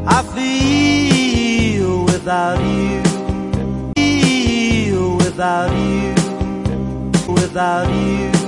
I 0.07 0.23
feel 0.33 2.05
without 2.05 2.61
you. 2.61 3.03
Feel 3.97 5.17
without 5.17 5.71
you. 5.73 6.13
Without 7.27 7.89
you. 7.93 8.42